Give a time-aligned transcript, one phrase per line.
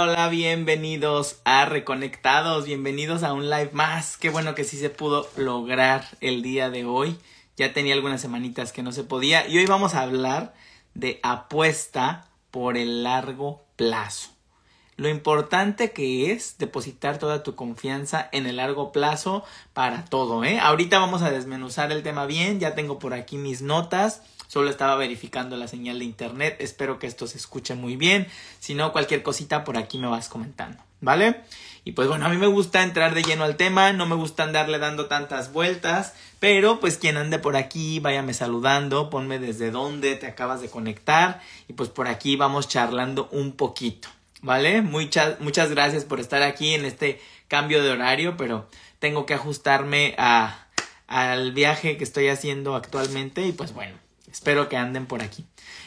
[0.00, 4.16] Hola, bienvenidos a Reconectados, bienvenidos a un live más.
[4.16, 7.18] Qué bueno que sí se pudo lograr el día de hoy.
[7.56, 10.54] Ya tenía algunas semanitas que no se podía y hoy vamos a hablar
[10.94, 14.30] de apuesta por el largo plazo.
[14.96, 19.42] Lo importante que es depositar toda tu confianza en el largo plazo
[19.72, 20.60] para todo, ¿eh?
[20.60, 24.96] Ahorita vamos a desmenuzar el tema bien, ya tengo por aquí mis notas Solo estaba
[24.96, 26.56] verificando la señal de internet.
[26.58, 28.26] Espero que esto se escuche muy bien.
[28.58, 30.82] Si no, cualquier cosita por aquí me vas comentando.
[31.00, 31.42] ¿Vale?
[31.84, 34.42] Y pues bueno, a mí me gusta entrar de lleno al tema, no me gusta
[34.42, 40.16] andarle dando tantas vueltas, pero pues quien ande por aquí, váyame saludando, ponme desde dónde
[40.16, 44.08] te acabas de conectar y pues por aquí vamos charlando un poquito,
[44.42, 44.82] ¿vale?
[44.82, 48.68] Muchas, muchas gracias por estar aquí en este cambio de horario, pero
[48.98, 50.66] tengo que ajustarme a,
[51.06, 53.96] al viaje que estoy haciendo actualmente y pues bueno,
[54.30, 55.44] Espero que anden por aquí.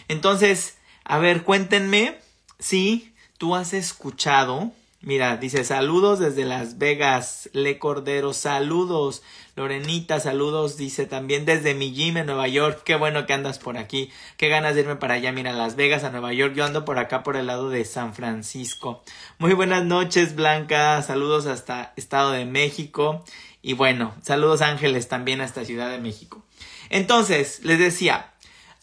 [0.07, 2.17] Entonces, a ver, cuéntenme
[2.59, 4.71] si tú has escuchado.
[5.03, 9.23] Mira, dice saludos desde Las Vegas, Le Cordero, saludos.
[9.55, 12.83] Lorenita, saludos, dice también desde mi gym en Nueva York.
[12.85, 14.11] Qué bueno que andas por aquí.
[14.37, 15.31] Qué ganas de irme para allá.
[15.31, 16.53] Mira, Las Vegas, a Nueva York.
[16.55, 19.03] Yo ando por acá por el lado de San Francisco.
[19.39, 21.01] Muy buenas noches, Blanca.
[21.01, 23.25] Saludos hasta Estado de México.
[23.63, 26.45] Y bueno, saludos Ángeles también hasta Ciudad de México.
[26.89, 28.30] Entonces, les decía,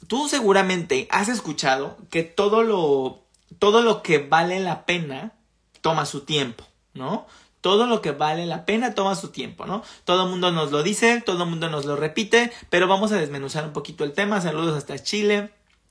[0.07, 3.25] tú seguramente has escuchado que todo lo,
[3.59, 5.33] todo lo que vale la pena
[5.81, 7.27] toma su tiempo, ¿no?
[7.61, 9.83] Todo lo que vale la pena toma su tiempo, ¿no?
[10.05, 13.17] Todo el mundo nos lo dice, todo el mundo nos lo repite, pero vamos a
[13.17, 14.41] desmenuzar un poquito el tema.
[14.41, 15.51] Saludos hasta Chile,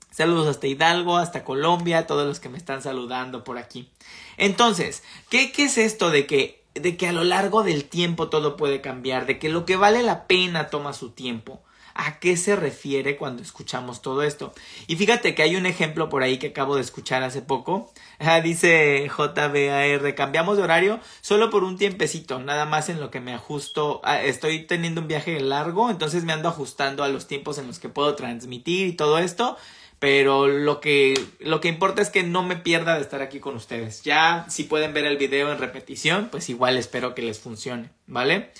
[0.09, 3.89] saludos hasta Hidalgo, hasta Colombia, todos los que me están saludando por aquí.
[4.37, 8.55] Entonces, ¿qué, qué es esto de que, de que a lo largo del tiempo todo
[8.55, 11.61] puede cambiar, de que lo que vale la pena toma su tiempo?
[11.97, 14.53] A qué se refiere cuando escuchamos todo esto.
[14.87, 17.91] Y fíjate que hay un ejemplo por ahí que acabo de escuchar hace poco.
[18.19, 23.19] Ah, dice JBAR, cambiamos de horario solo por un tiempecito, nada más en lo que
[23.19, 23.99] me ajusto.
[24.03, 27.79] Ah, estoy teniendo un viaje largo, entonces me ando ajustando a los tiempos en los
[27.79, 29.57] que puedo transmitir y todo esto
[29.99, 33.55] pero lo que, lo que importa es que no me pierda de estar aquí con
[33.55, 34.03] ustedes.
[34.03, 38.51] Ya si pueden ver el video en repetición, pues igual espero que les funcione, ¿vale?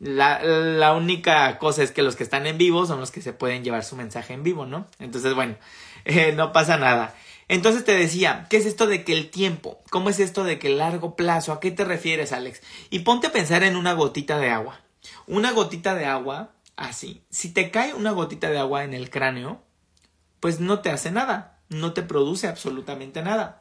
[0.00, 3.34] La, la, única cosa es que los que están en vivo son los que se
[3.34, 4.86] pueden llevar su mensaje en vivo, ¿no?
[4.98, 5.56] Entonces, bueno,
[6.04, 7.14] eh, no pasa nada.
[7.48, 9.82] Entonces te decía, ¿qué es esto de que el tiempo?
[9.90, 11.52] ¿Cómo es esto de que el largo plazo?
[11.52, 12.62] ¿A qué te refieres, Alex?
[12.90, 14.80] Y ponte a pensar en una gotita de agua.
[15.26, 17.22] Una gotita de agua, así.
[17.28, 19.60] Si te cae una gotita de agua en el cráneo,
[20.38, 23.60] pues no te hace nada, no te produce absolutamente nada.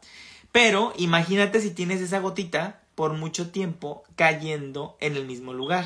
[0.52, 5.86] Pero imagínate si tienes esa gotita por mucho tiempo cayendo en el mismo lugar.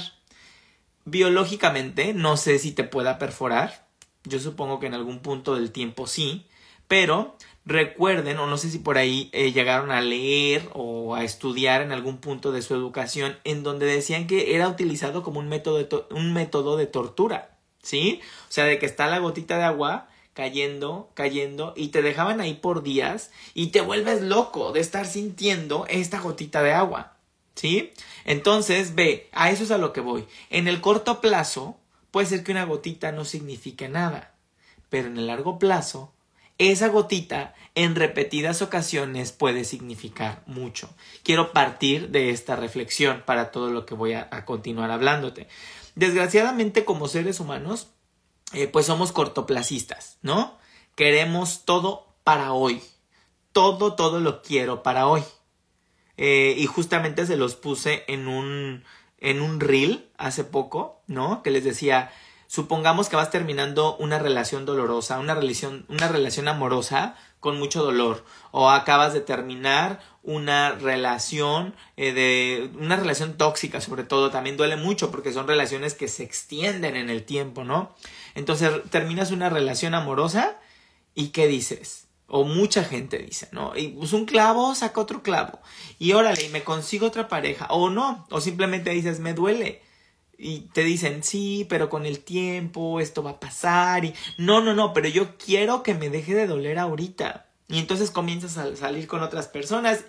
[1.05, 3.87] Biológicamente, no sé si te pueda perforar.
[4.23, 6.47] Yo supongo que en algún punto del tiempo sí.
[6.87, 11.81] Pero recuerden, o no sé si por ahí eh, llegaron a leer o a estudiar
[11.81, 15.77] en algún punto de su educación, en donde decían que era utilizado como un método
[15.77, 17.57] de, un método de tortura.
[17.81, 18.21] ¿Sí?
[18.47, 22.53] O sea, de que está la gotita de agua cayendo, cayendo, y te dejaban ahí
[22.53, 27.12] por días y te vuelves loco de estar sintiendo esta gotita de agua.
[27.55, 27.93] ¿Sí?
[28.25, 30.25] Entonces, ve, a eso es a lo que voy.
[30.49, 31.77] En el corto plazo,
[32.11, 34.33] puede ser que una gotita no signifique nada,
[34.89, 36.13] pero en el largo plazo,
[36.57, 40.89] esa gotita en repetidas ocasiones puede significar mucho.
[41.23, 45.47] Quiero partir de esta reflexión para todo lo que voy a, continuar hablándote.
[45.95, 47.87] Desgraciadamente, como seres humanos,
[48.53, 50.57] eh, pues somos cortoplacistas, ¿no?
[50.95, 52.81] Queremos todo para hoy.
[53.51, 55.23] Todo, todo lo quiero para hoy.
[56.17, 58.83] Eh, y justamente se los puse en un,
[59.17, 61.41] en un reel hace poco, ¿no?
[61.41, 62.11] Que les decía,
[62.47, 68.23] supongamos que vas terminando una relación dolorosa, una relación, una relación amorosa con mucho dolor,
[68.51, 74.77] o acabas de terminar una relación eh, de una relación tóxica, sobre todo, también duele
[74.77, 77.93] mucho porque son relaciones que se extienden en el tiempo, ¿no?
[78.35, 80.57] Entonces terminas una relación amorosa
[81.15, 82.07] y ¿qué dices?
[82.35, 83.77] O mucha gente dice, ¿no?
[83.77, 85.59] Y pues un clavo saca otro clavo.
[85.99, 87.67] Y órale, y me consigo otra pareja.
[87.69, 89.83] O no, o simplemente dices, me duele.
[90.35, 94.03] Y te dicen, sí, pero con el tiempo esto va a pasar.
[94.03, 97.45] Y no, no, no, pero yo quiero que me deje de doler ahorita.
[97.67, 100.03] Y entonces comienzas a salir con otras personas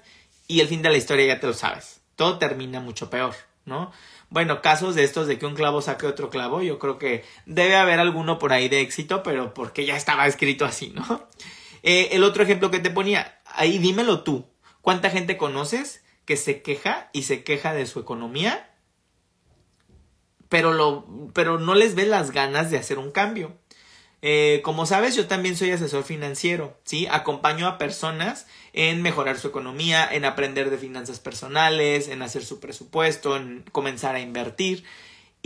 [0.48, 2.00] y el fin de la historia ya te lo sabes.
[2.16, 3.34] Todo termina mucho peor,
[3.66, 3.92] ¿no?
[4.30, 7.76] Bueno, casos de estos de que un clavo saque otro clavo, yo creo que debe
[7.76, 11.28] haber alguno por ahí de éxito, pero porque ya estaba escrito así, ¿no?
[11.86, 14.46] Eh, el otro ejemplo que te ponía, ahí dímelo tú.
[14.80, 18.70] ¿Cuánta gente conoces que se queja y se queja de su economía?
[20.48, 23.58] Pero, lo, pero no les ves las ganas de hacer un cambio.
[24.22, 27.06] Eh, como sabes, yo también soy asesor financiero, ¿sí?
[27.10, 32.60] Acompaño a personas en mejorar su economía, en aprender de finanzas personales, en hacer su
[32.60, 34.84] presupuesto, en comenzar a invertir.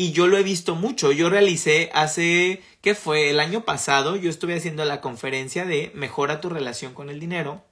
[0.00, 1.10] Y yo lo he visto mucho.
[1.10, 3.30] Yo realicé hace, ¿qué fue?
[3.30, 7.64] El año pasado, yo estuve haciendo la conferencia de Mejora tu relación con el dinero.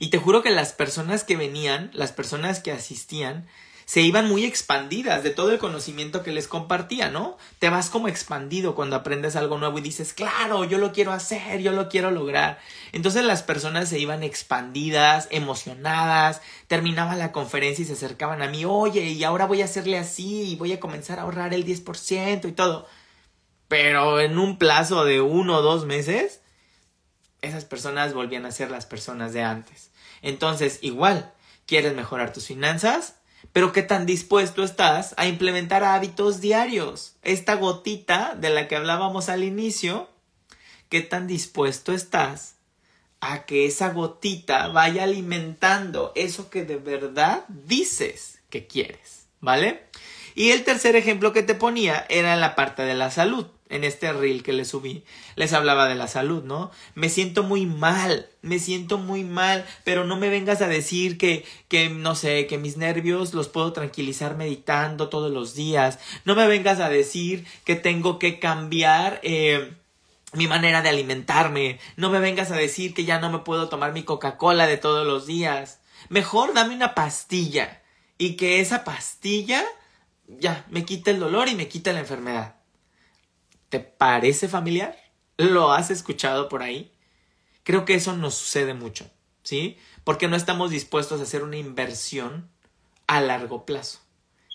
[0.00, 3.46] Y te juro que las personas que venían, las personas que asistían,
[3.86, 7.38] se iban muy expandidas de todo el conocimiento que les compartía, ¿no?
[7.60, 11.60] Te vas como expandido cuando aprendes algo nuevo y dices, claro, yo lo quiero hacer,
[11.60, 12.58] yo lo quiero lograr.
[12.90, 18.64] Entonces las personas se iban expandidas, emocionadas, terminaba la conferencia y se acercaban a mí,
[18.64, 22.48] oye, y ahora voy a hacerle así y voy a comenzar a ahorrar el 10%
[22.48, 22.88] y todo.
[23.68, 26.40] Pero en un plazo de uno o dos meses,
[27.40, 29.92] esas personas volvían a ser las personas de antes.
[30.22, 31.32] Entonces, igual,
[31.66, 33.14] ¿quieres mejorar tus finanzas?
[33.56, 37.14] Pero qué tan dispuesto estás a implementar hábitos diarios.
[37.22, 40.10] Esta gotita de la que hablábamos al inicio,
[40.90, 42.56] qué tan dispuesto estás
[43.20, 49.84] a que esa gotita vaya alimentando eso que de verdad dices que quieres, ¿vale?
[50.34, 53.84] Y el tercer ejemplo que te ponía era en la parte de la salud en
[53.84, 55.04] este reel que les subí,
[55.34, 56.70] les hablaba de la salud, ¿no?
[56.94, 61.44] Me siento muy mal, me siento muy mal, pero no me vengas a decir que,
[61.68, 66.46] que, no sé, que mis nervios los puedo tranquilizar meditando todos los días, no me
[66.46, 69.72] vengas a decir que tengo que cambiar, eh,
[70.32, 73.92] mi manera de alimentarme, no me vengas a decir que ya no me puedo tomar
[73.92, 77.82] mi Coca-Cola de todos los días, mejor dame una pastilla
[78.18, 79.64] y que esa pastilla
[80.28, 82.55] ya me quite el dolor y me quite la enfermedad.
[83.76, 84.96] ¿Te parece familiar?
[85.36, 86.90] ¿Lo has escuchado por ahí?
[87.62, 89.10] Creo que eso nos sucede mucho,
[89.42, 89.76] ¿sí?
[90.02, 92.48] Porque no estamos dispuestos a hacer una inversión
[93.06, 93.98] a largo plazo.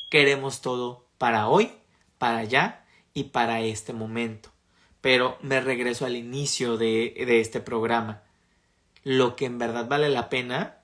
[0.10, 1.72] Queremos todo para hoy,
[2.18, 2.84] para allá
[3.14, 4.50] y para este momento.
[5.02, 8.24] Pero me regreso al inicio de, de este programa.
[9.04, 10.80] Lo que en verdad vale la pena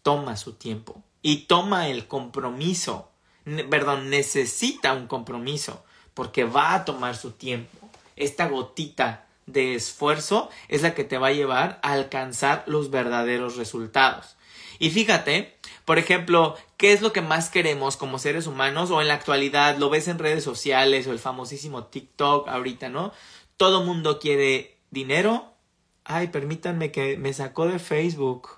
[0.00, 3.10] toma su tiempo y toma el compromiso.
[3.68, 5.84] Perdón, necesita un compromiso
[6.16, 7.90] porque va a tomar su tiempo.
[8.16, 13.56] Esta gotita de esfuerzo es la que te va a llevar a alcanzar los verdaderos
[13.56, 14.36] resultados.
[14.78, 19.08] Y fíjate, por ejemplo, ¿qué es lo que más queremos como seres humanos o en
[19.08, 19.76] la actualidad?
[19.76, 23.12] Lo ves en redes sociales o el famosísimo TikTok ahorita, ¿no?
[23.58, 25.52] Todo mundo quiere dinero.
[26.02, 28.48] Ay, permítanme que me sacó de Facebook.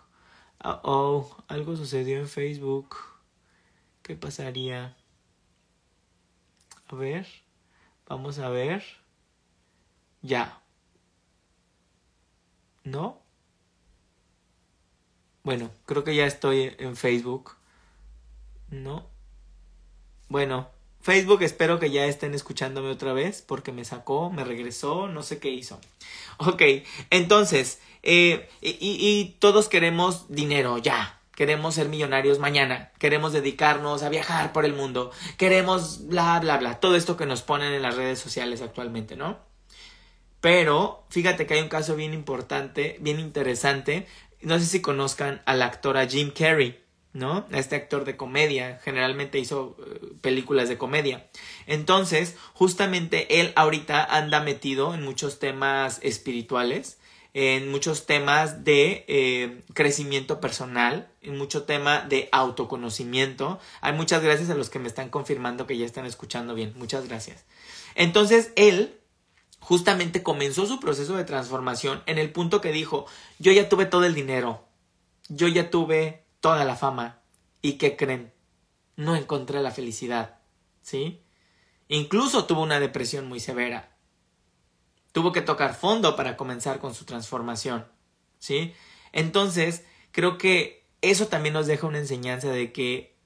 [0.62, 2.96] Oh, algo sucedió en Facebook.
[4.02, 4.96] ¿Qué pasaría?
[6.86, 7.26] A ver.
[8.08, 8.82] Vamos a ver.
[10.22, 10.62] Ya.
[12.84, 13.20] ¿No?
[15.44, 17.56] Bueno, creo que ya estoy en Facebook.
[18.70, 19.06] ¿No?
[20.28, 20.68] Bueno,
[21.02, 25.38] Facebook espero que ya estén escuchándome otra vez porque me sacó, me regresó, no sé
[25.38, 25.78] qué hizo.
[26.38, 26.62] Ok,
[27.10, 34.08] entonces, eh, y, y todos queremos dinero, ya, queremos ser millonarios mañana, queremos dedicarnos a
[34.08, 37.94] viajar por el mundo, queremos bla, bla, bla, todo esto que nos ponen en las
[37.94, 39.38] redes sociales actualmente, ¿no?
[40.40, 44.08] Pero fíjate que hay un caso bien importante, bien interesante,
[44.42, 46.84] no sé si conozcan al actor a Jim Carrey.
[47.14, 47.46] ¿no?
[47.50, 51.30] Este actor de comedia, generalmente hizo eh, películas de comedia.
[51.66, 56.98] Entonces, justamente él ahorita anda metido en muchos temas espirituales,
[57.34, 63.60] en muchos temas de eh, crecimiento personal, en mucho tema de autoconocimiento.
[63.80, 66.72] Hay muchas gracias a los que me están confirmando que ya están escuchando bien.
[66.76, 67.44] Muchas gracias.
[67.94, 68.98] Entonces, él
[69.60, 73.06] justamente comenzó su proceso de transformación en el punto que dijo,
[73.38, 74.64] yo ya tuve todo el dinero,
[75.28, 77.20] yo ya tuve toda la fama.
[77.60, 78.32] ¿Y qué creen?
[78.96, 80.38] No encontré la felicidad.
[80.80, 81.22] ¿Sí?
[81.88, 83.97] Incluso tuvo una depresión muy severa.
[85.18, 87.84] Tuvo que tocar fondo para comenzar con su transformación.
[88.38, 88.72] ¿Sí?
[89.10, 89.82] Entonces,
[90.12, 93.16] creo que eso también nos deja una enseñanza de que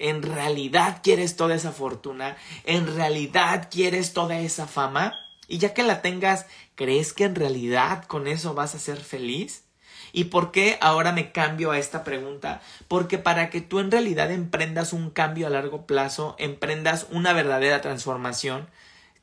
[0.00, 5.14] en realidad quieres toda esa fortuna, en realidad quieres toda esa fama,
[5.46, 9.62] y ya que la tengas, ¿crees que en realidad con eso vas a ser feliz?
[10.12, 12.62] ¿Y por qué ahora me cambio a esta pregunta?
[12.88, 17.80] Porque para que tú en realidad emprendas un cambio a largo plazo, emprendas una verdadera
[17.80, 18.68] transformación,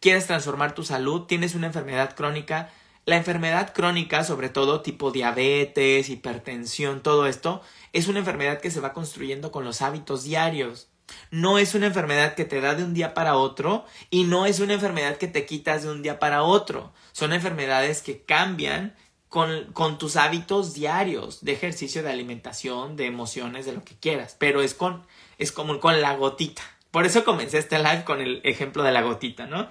[0.06, 2.70] quieres transformar tu salud, tienes una enfermedad crónica,
[3.08, 8.80] la enfermedad crónica, sobre todo tipo diabetes, hipertensión, todo esto, es una enfermedad que se
[8.80, 10.90] va construyendo con los hábitos diarios.
[11.32, 14.60] No es una enfermedad que te da de un día para otro y no es
[14.60, 16.94] una enfermedad que te quitas de un día para otro.
[17.12, 18.96] Son enfermedades que cambian
[19.28, 24.36] con, tus hábitos diarios de ejercicio, de alimentación, de emociones, de lo que quieras.
[24.38, 25.02] Pero es con,
[25.40, 26.62] es como con la gotita.
[26.92, 29.68] Por eso comencé este live con el ejemplo de la gotita, ¿no?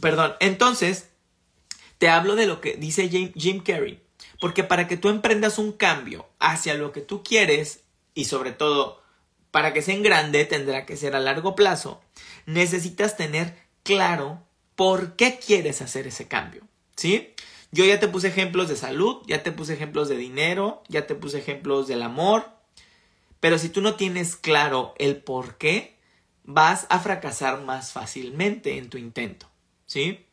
[0.00, 0.34] Perdón.
[0.40, 1.08] Entonces,
[1.98, 4.02] Te hablo de lo que dice Jim, Carrey.
[4.40, 9.00] Porque para que tú emprendas un cambio hacia lo que tú quieres y sobre todo
[9.52, 12.00] para que sea en grande tendrá que ser a largo plazo,
[12.46, 14.42] necesitas tener claro
[14.74, 16.66] por qué quieres hacer ese cambio.
[16.96, 17.34] ¿Sí?
[17.70, 21.14] Yo ya te puse ejemplos de salud, ya te puse ejemplos de dinero, ya te
[21.14, 22.48] puse ejemplos del amor,
[23.38, 25.98] pero si tú no tienes claro el por qué,
[26.42, 29.51] vas a fracasar más fácilmente en tu intento.
[29.92, 30.24] ¿Sí?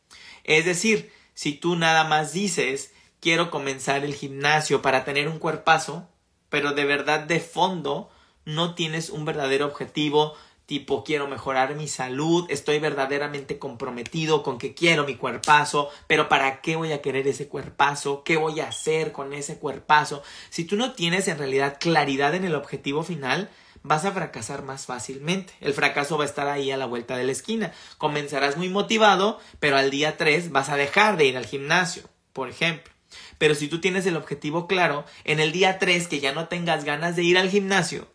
[0.42, 6.08] Es decir, si tú nada más dices, quiero comenzar el gimnasio para tener un cuerpazo,
[6.48, 8.08] pero de verdad de fondo
[8.46, 14.72] no tienes un verdadero objetivo tipo quiero mejorar mi salud, estoy verdaderamente comprometido con que
[14.72, 18.22] quiero mi cuerpazo, pero ¿para qué voy a querer ese cuerpazo?
[18.22, 20.22] ¿Qué voy a hacer con ese cuerpazo?
[20.48, 23.50] Si tú no tienes en realidad claridad en el objetivo final,
[23.82, 25.52] vas a fracasar más fácilmente.
[25.60, 27.72] El fracaso va a estar ahí a la vuelta de la esquina.
[27.98, 32.48] Comenzarás muy motivado, pero al día 3 vas a dejar de ir al gimnasio, por
[32.48, 32.92] ejemplo.
[33.38, 36.84] Pero si tú tienes el objetivo claro, en el día 3 que ya no tengas
[36.84, 38.06] ganas de ir al gimnasio,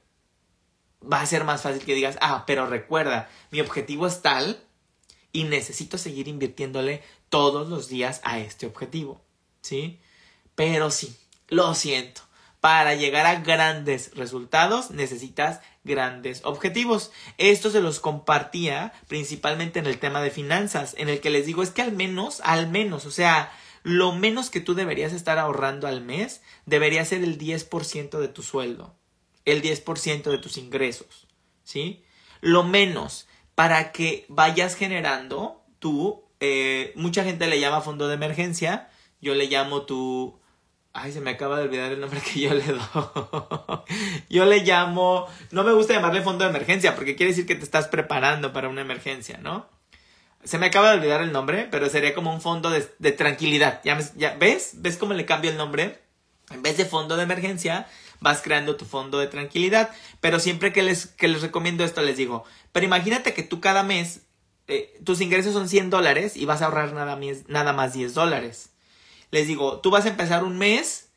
[1.01, 4.63] va a ser más fácil que digas, ah, pero recuerda, mi objetivo es tal
[5.31, 9.21] y necesito seguir invirtiéndole todos los días a este objetivo.
[9.61, 9.99] ¿Sí?
[10.53, 11.17] Pero sí,
[11.47, 12.21] lo siento
[12.65, 17.11] para llegar a grandes resultados necesitas grandes objetivos.
[17.37, 21.61] Esto se los compartía principalmente en el tema de finanzas, en el que les digo
[21.61, 23.53] es que al menos, al menos, o sea,
[23.83, 28.41] lo menos que tú deberías estar ahorrando al mes debería ser el 10% de tu
[28.41, 28.95] sueldo,
[29.45, 31.27] el 10% de tus ingresos,
[31.63, 32.03] ¿sí?
[32.41, 38.89] Lo menos para que vayas generando tú, eh, mucha gente le llama fondo de emergencia,
[39.21, 40.39] yo le llamo tu
[40.97, 42.79] Ay, se me acaba de olvidar el nombre que yo le doy.
[44.29, 45.27] yo le llamo.
[45.51, 48.69] No me gusta llamarle fondo de emergencia porque quiere decir que te estás preparando para
[48.69, 49.67] una emergencia, ¿no?
[50.45, 53.81] Se me acaba de olvidar el nombre, pero sería como un fondo de, tranquilidad.
[53.83, 54.75] ¿Ya, ¿Ya, ves?
[54.75, 55.99] ¿Ves cómo le cambio el nombre?
[56.51, 57.87] En vez de fondo de emergencia,
[58.21, 59.89] vas creando tu fondo de tranquilidad.
[60.21, 63.83] Pero siempre que les, que les recomiendo esto, les digo, pero imagínate que tú cada
[63.83, 64.21] mes,
[64.67, 68.74] eh, tus ingresos son 100 dólares y vas a ahorrar nada, nada más 10 dólares
[69.31, 71.09] les digo, tú vas a empezar un mes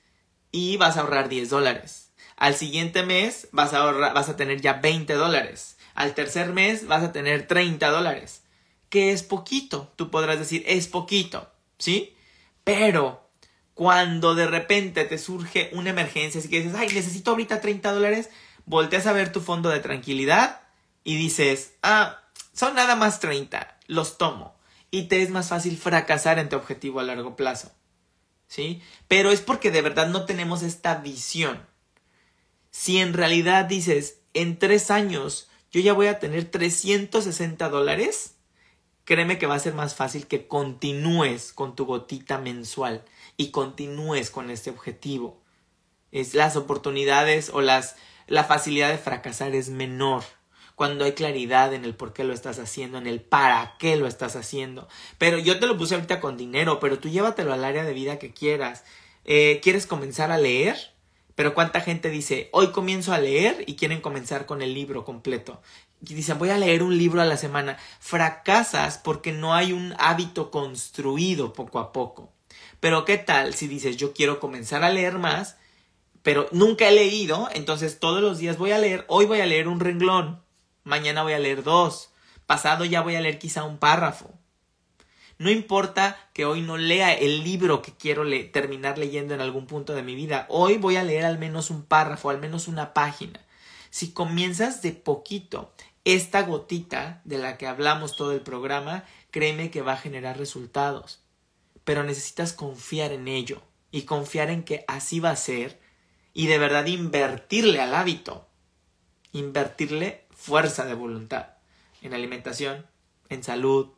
[0.50, 2.12] y vas a ahorrar 10 dólares.
[2.37, 5.77] Al siguiente mes vas a, ahorrar, vas a tener ya 20 dólares.
[5.95, 8.43] Al tercer mes vas a tener 30 dólares.
[8.88, 9.93] Que es poquito.
[9.97, 11.50] Tú podrás decir, es poquito.
[11.79, 12.17] ¿Sí?
[12.65, 13.29] Pero
[13.75, 18.31] cuando de repente te surge una emergencia, así que dices, ay, necesito ahorita 30 dólares,
[18.67, 20.62] volteas a ver tu fondo de tranquilidad
[21.05, 22.21] y dices, ah,
[22.53, 24.57] son nada más 30, los tomo.
[24.91, 27.71] Y te es más fácil fracasar en tu objetivo a largo plazo.
[28.49, 28.83] ¿Sí?
[29.07, 31.64] Pero es porque de verdad no tenemos esta visión.
[32.71, 38.35] Si en realidad dices, en tres años yo ya voy a tener 360 dólares,
[39.05, 43.05] créeme que va a ser más fácil que continúes con tu gotita mensual
[43.37, 45.40] y continúes con este objetivo.
[46.11, 50.23] Es las oportunidades o las la facilidad de fracasar es menor
[50.79, 54.07] cuando hay claridad en el por qué lo estás haciendo, en el para qué lo
[54.07, 54.87] estás haciendo.
[55.19, 58.21] Pero yo te lo puse ahorita con dinero, pero tú llévatelo al área de vida
[58.21, 58.85] que quieras.
[59.25, 60.95] Eh, ¿Quieres comenzar a leer?
[61.35, 65.61] Pero cuánta gente dice, hoy comienzo a leer y quieren comenzar con el libro completo.
[66.09, 67.77] Y dicen, voy a leer un libro a la semana.
[67.99, 72.33] Fracasas porque no hay un hábito construido poco a poco.
[72.79, 75.57] Pero ¿qué tal si dices, yo quiero comenzar a leer más,
[76.23, 79.67] pero nunca he leído, entonces todos los días voy a leer, hoy voy a leer
[79.67, 80.41] un renglón,
[80.88, 82.11] mañana voy a leer dos,
[82.47, 84.33] pasado ya voy a leer quizá un párrafo.
[85.37, 89.95] No importa que hoy no lea el libro que quiero terminar leyendo en algún punto
[89.95, 93.40] de mi vida, hoy voy a leer al menos un párrafo, al menos una página.
[93.90, 95.73] Si comienzas de poquito,
[96.04, 101.21] esta gotita de la que hablamos todo el programa, créeme que va a generar resultados.
[101.85, 105.80] Pero necesitas confiar en ello y confiar en que así va a ser
[106.33, 108.49] y de verdad invertirle al hábito.
[109.33, 111.49] Invertirle fuerza de voluntad.
[112.00, 112.87] En alimentación,
[113.28, 113.88] en salud,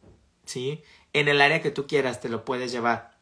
[0.46, 0.82] ¿sí?
[1.12, 3.12] En el área que tú quieras te lo puedes llevar.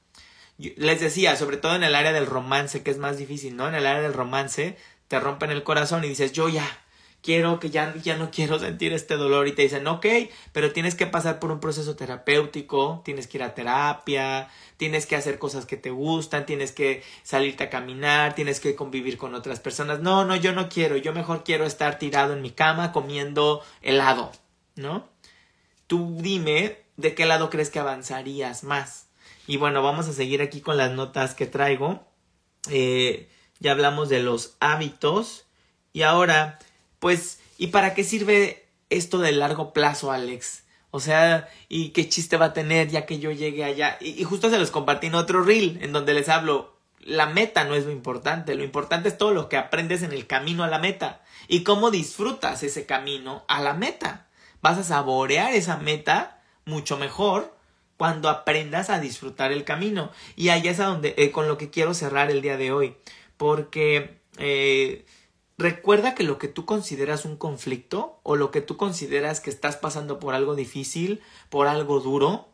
[0.56, 3.68] les decía, sobre todo en el área del romance, que es más difícil, ¿no?
[3.68, 4.76] En el área del romance
[5.08, 6.66] te rompen el corazón y dices, yo ya,
[7.28, 10.06] quiero que ya, ya no quiero sentir este dolor y te dicen, ok,
[10.52, 15.14] pero tienes que pasar por un proceso terapéutico, tienes que ir a terapia, tienes que
[15.14, 19.60] hacer cosas que te gustan, tienes que salirte a caminar, tienes que convivir con otras
[19.60, 20.00] personas.
[20.00, 24.32] No, no, yo no quiero, yo mejor quiero estar tirado en mi cama comiendo helado,
[24.76, 25.06] ¿no?
[25.86, 29.08] Tú dime de qué lado crees que avanzarías más.
[29.46, 32.06] Y bueno, vamos a seguir aquí con las notas que traigo.
[32.70, 33.28] Eh,
[33.60, 35.44] ya hablamos de los hábitos.
[35.92, 36.58] Y ahora
[36.98, 40.64] pues, ¿y para qué sirve esto de largo plazo, Alex?
[40.90, 43.98] O sea, ¿y qué chiste va a tener ya que yo llegue allá?
[44.00, 47.74] Y, justo se los compartí en otro reel, en donde les hablo, la meta no
[47.74, 50.78] es lo importante, lo importante es todo lo que aprendes en el camino a la
[50.78, 54.26] meta y cómo disfrutas ese camino a la meta.
[54.60, 57.54] Vas a saborear esa meta mucho mejor
[57.96, 60.10] cuando aprendas a disfrutar el camino.
[60.36, 62.96] Y ahí es a donde, eh, con lo que quiero cerrar el día de hoy.
[63.36, 65.04] Porque eh,
[65.58, 69.76] recuerda que lo que tú consideras un conflicto o lo que tú consideras que estás
[69.76, 72.48] pasando por algo difícil, por algo duro,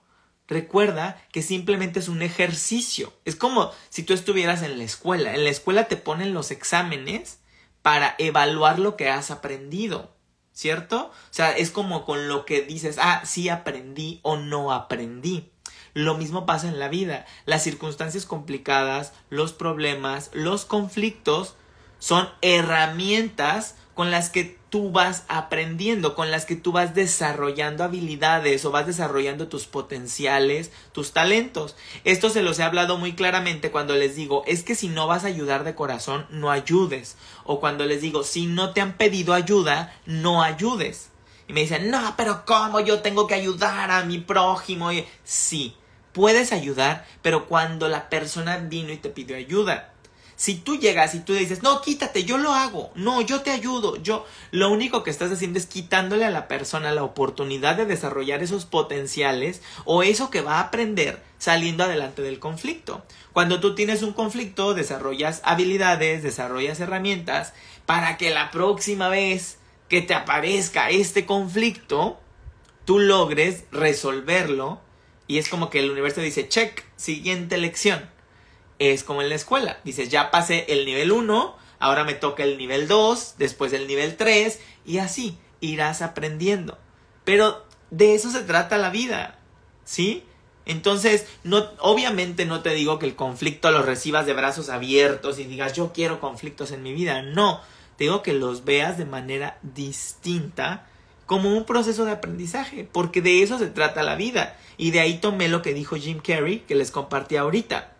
[0.48, 3.12] recuerda que simplemente es un ejercicio.
[3.24, 5.34] Es como si tú estuvieras en la escuela.
[5.34, 7.40] En la escuela te ponen los exámenes
[7.82, 10.14] para evaluar lo que has aprendido.
[10.54, 11.10] ¿cierto?
[11.10, 15.50] O sea, es como con lo que dices, ah, sí aprendí o no aprendí.
[15.92, 17.26] Lo mismo pasa en la vida.
[17.44, 21.56] Las circunstancias complicadas, los problemas, los conflictos
[21.98, 28.64] son herramientas con las que tú vas aprendiendo, con las que tú vas desarrollando habilidades
[28.64, 31.76] o vas desarrollando tus potenciales, tus talentos.
[32.02, 35.22] Esto se los he hablado muy claramente cuando les digo, es que si no vas
[35.22, 37.16] a ayudar de corazón, no ayudes.
[37.44, 41.10] O cuando les digo, si no te han pedido ayuda, no ayudes.
[41.46, 44.90] Y me dicen, no, pero ¿cómo yo tengo que ayudar a mi prójimo?
[44.90, 45.76] Y, sí,
[46.12, 49.93] puedes ayudar, pero cuando la persona vino y te pidió ayuda.
[50.36, 53.96] Si tú llegas y tú dices, no, quítate, yo lo hago, no, yo te ayudo,
[53.96, 58.42] yo, lo único que estás haciendo es quitándole a la persona la oportunidad de desarrollar
[58.42, 63.04] esos potenciales o eso que va a aprender saliendo adelante del conflicto.
[63.32, 67.52] Cuando tú tienes un conflicto, desarrollas habilidades, desarrollas herramientas
[67.86, 72.18] para que la próxima vez que te aparezca este conflicto,
[72.84, 74.80] tú logres resolverlo
[75.28, 78.13] y es como que el universo dice, check, siguiente lección
[78.92, 79.78] es como en la escuela.
[79.84, 84.16] Dices, ya pasé el nivel 1, ahora me toca el nivel 2, después el nivel
[84.16, 86.78] 3 y así irás aprendiendo.
[87.24, 89.38] Pero de eso se trata la vida,
[89.84, 90.24] ¿sí?
[90.66, 95.44] Entonces, no, obviamente no te digo que el conflicto lo recibas de brazos abiertos y
[95.44, 97.22] digas, yo quiero conflictos en mi vida.
[97.22, 97.60] No,
[97.96, 100.86] te digo que los veas de manera distinta
[101.26, 104.58] como un proceso de aprendizaje, porque de eso se trata la vida.
[104.76, 107.93] Y de ahí tomé lo que dijo Jim Carrey, que les compartí ahorita.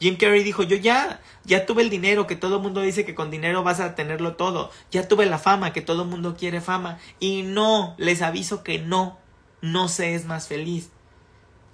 [0.00, 3.14] Jim Carrey dijo, yo ya, ya tuve el dinero, que todo el mundo dice que
[3.14, 4.70] con dinero vas a tenerlo todo.
[4.90, 6.98] Ya tuve la fama, que todo el mundo quiere fama.
[7.18, 9.18] Y no, les aviso que no,
[9.62, 10.90] no se es más feliz.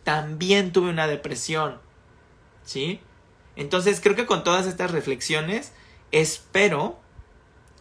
[0.04, 1.80] También tuve una depresión.
[2.64, 3.00] ¿Sí?
[3.56, 5.72] Entonces creo que con todas estas reflexiones,
[6.12, 6.98] espero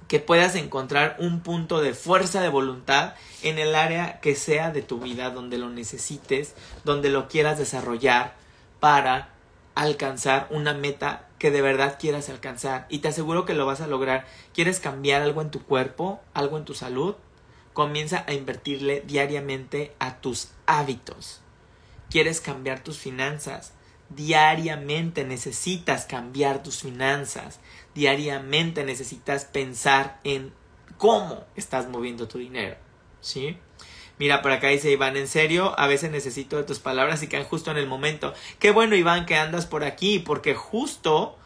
[0.08, 4.82] que puedas encontrar un punto de fuerza de voluntad en el área que sea de
[4.82, 8.36] tu vida, donde lo necesites, donde lo quieras desarrollar
[8.82, 9.30] para
[9.82, 13.88] alcanzar una meta que de verdad quieras alcanzar y te aseguro que lo vas a
[13.88, 14.28] lograr.
[14.54, 17.16] ¿Quieres cambiar algo en tu cuerpo, algo en tu salud?
[17.74, 21.42] Comienza a invertirle diariamente a tus hábitos.
[22.12, 23.74] ¿Quieres cambiar tus finanzas?
[24.10, 27.60] Diariamente necesitas cambiar tus finanzas.
[27.96, 30.54] Diariamente necesitas pensar en
[31.00, 32.76] cómo estás moviendo tu dinero.
[33.20, 33.58] ¿Sí?
[34.22, 37.44] Mira, por acá dice Iván, en serio, a veces necesito de tus palabras y caen
[37.44, 38.36] justo en el momento.
[38.60, 41.40] Qué bueno, Iván, que andas por aquí, porque justo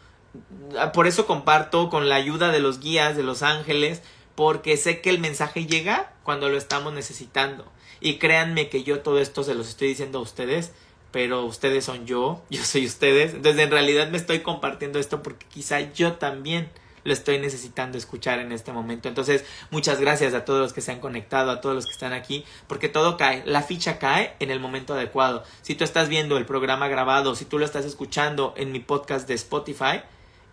[0.78, 4.02] ah, por eso comparto con la ayuda de los guías, de los ángeles,
[4.34, 7.64] porque sé que el mensaje llega cuando lo estamos necesitando.
[7.98, 10.72] Y créanme que yo todo esto se los estoy diciendo a ustedes,
[11.12, 13.32] pero ustedes son yo, yo soy ustedes.
[13.32, 16.68] Entonces en realidad me estoy compartiendo esto porque quizá yo también
[17.06, 19.08] lo estoy necesitando escuchar en este momento.
[19.08, 22.12] Entonces, muchas gracias a todos los que se han conectado, a todos los que están
[22.12, 25.44] aquí, porque todo cae, la ficha cae en el momento adecuado.
[25.62, 29.28] Si tú estás viendo el programa grabado, si tú lo estás escuchando en mi podcast
[29.28, 30.02] de Spotify,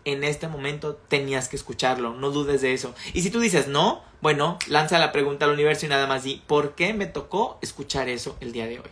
[0.06, 2.94] en este momento tenías que escucharlo, no dudes de eso.
[3.14, 6.44] Y si tú dices no, bueno, lanza la pregunta al universo y nada más di,
[6.46, 8.90] ¿por qué me tocó escuchar eso el día de hoy?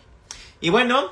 [0.61, 1.11] Y bueno,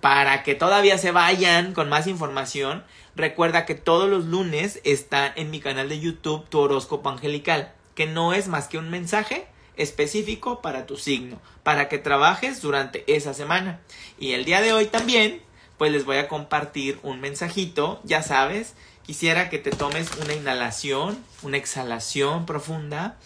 [0.00, 2.84] para que todavía se vayan con más información,
[3.18, 8.06] Recuerda que todos los lunes está en mi canal de YouTube tu horóscopo angelical, que
[8.06, 13.34] no es más que un mensaje específico para tu signo, para que trabajes durante esa
[13.34, 13.80] semana.
[14.20, 15.42] Y el día de hoy también,
[15.78, 21.18] pues les voy a compartir un mensajito, ya sabes, quisiera que te tomes una inhalación,
[21.42, 23.16] una exhalación profunda.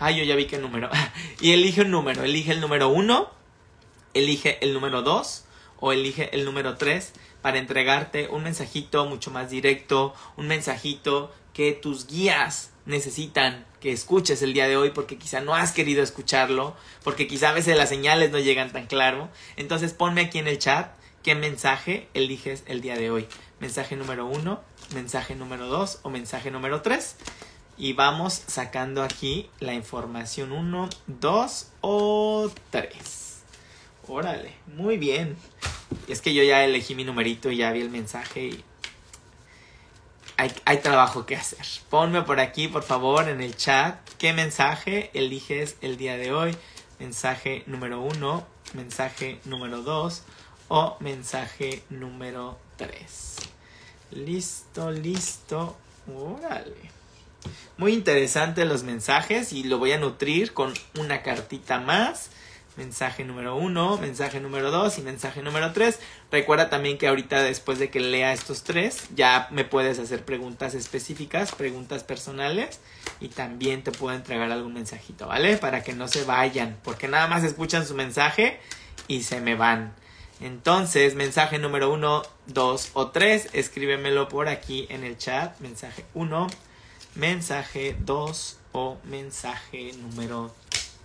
[0.00, 0.90] Ay, yo ya vi qué número.
[1.40, 3.30] y elige un número, elige el número 1,
[4.14, 5.44] elige el número 2
[5.78, 7.12] o elige el número 3
[7.44, 14.40] para entregarte un mensajito mucho más directo, un mensajito que tus guías necesitan que escuches
[14.40, 17.90] el día de hoy porque quizá no has querido escucharlo, porque quizá a veces las
[17.90, 19.28] señales no llegan tan claro.
[19.56, 23.28] Entonces ponme aquí en el chat qué mensaje eliges el día de hoy.
[23.60, 24.62] Mensaje número uno,
[24.94, 27.16] mensaje número dos o mensaje número tres.
[27.76, 33.23] y vamos sacando aquí la información 1, 2 o 3.
[34.08, 35.36] Órale, muy bien.
[36.08, 38.64] Es que yo ya elegí mi numerito y ya vi el mensaje y
[40.36, 41.64] hay, hay, trabajo que hacer.
[41.90, 46.56] Ponme por aquí, por favor, en el chat qué mensaje eliges el día de hoy.
[46.98, 50.22] Mensaje número 1, mensaje número 2
[50.68, 53.36] o mensaje número 3.
[54.12, 55.76] Listo, listo.
[56.14, 56.90] Órale.
[57.76, 62.30] Muy interesante los mensajes y lo voy a nutrir con una cartita más.
[62.76, 66.00] Mensaje número uno, mensaje número dos y mensaje número tres.
[66.30, 70.74] Recuerda también que ahorita después de que lea estos tres, ya me puedes hacer preguntas
[70.74, 72.80] específicas, preguntas personales
[73.20, 75.56] y también te puedo entregar algún mensajito, ¿vale?
[75.56, 78.58] Para que no se vayan, porque nada más escuchan su mensaje
[79.06, 79.94] y se me van.
[80.40, 85.58] Entonces, mensaje número uno, dos o tres, escríbemelo por aquí en el chat.
[85.60, 86.48] Mensaje uno,
[87.14, 90.54] mensaje 2 o mensaje número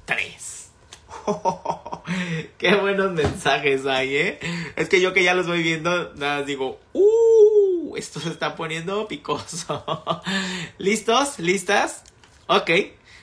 [0.06, 0.69] 3.
[2.58, 4.40] qué buenos mensajes hay, ¿eh?
[4.76, 7.96] Es que yo que ya los voy viendo, nada, digo, ¡uh!
[7.96, 10.22] Esto se está poniendo picoso.
[10.78, 11.40] ¿Listos?
[11.40, 12.04] ¿Listas?
[12.48, 12.70] Ok.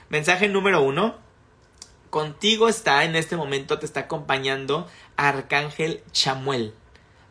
[0.08, 1.14] Mensaje número 1.
[2.10, 6.74] Contigo está en este momento, te está acompañando Arcángel Chamuel.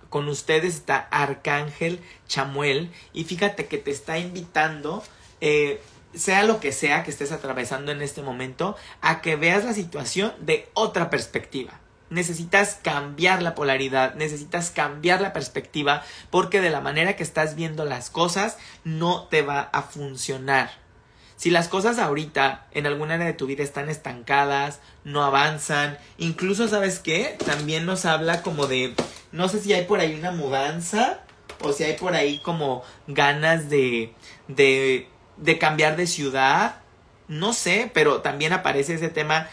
[0.09, 2.91] Con ustedes está Arcángel Chamuel.
[3.13, 5.03] Y fíjate que te está invitando
[5.41, 5.81] eh,
[6.15, 10.33] sea lo que sea que estés atravesando en este momento, a que veas la situación
[10.39, 11.79] de otra perspectiva.
[12.09, 17.83] Necesitas cambiar la polaridad, necesitas cambiar la perspectiva, porque de la manera que estás viendo
[17.83, 20.85] las cosas no te va a funcionar.
[21.35, 26.67] Si las cosas ahorita en alguna área de tu vida están estancadas, no avanzan, incluso
[26.67, 28.93] sabes qué, también nos habla como de,
[29.31, 31.19] no sé si hay por ahí una mudanza
[31.61, 34.13] o si hay por ahí como ganas de,
[34.47, 36.81] de de cambiar de ciudad,
[37.27, 39.47] no sé, pero también aparece ese tema,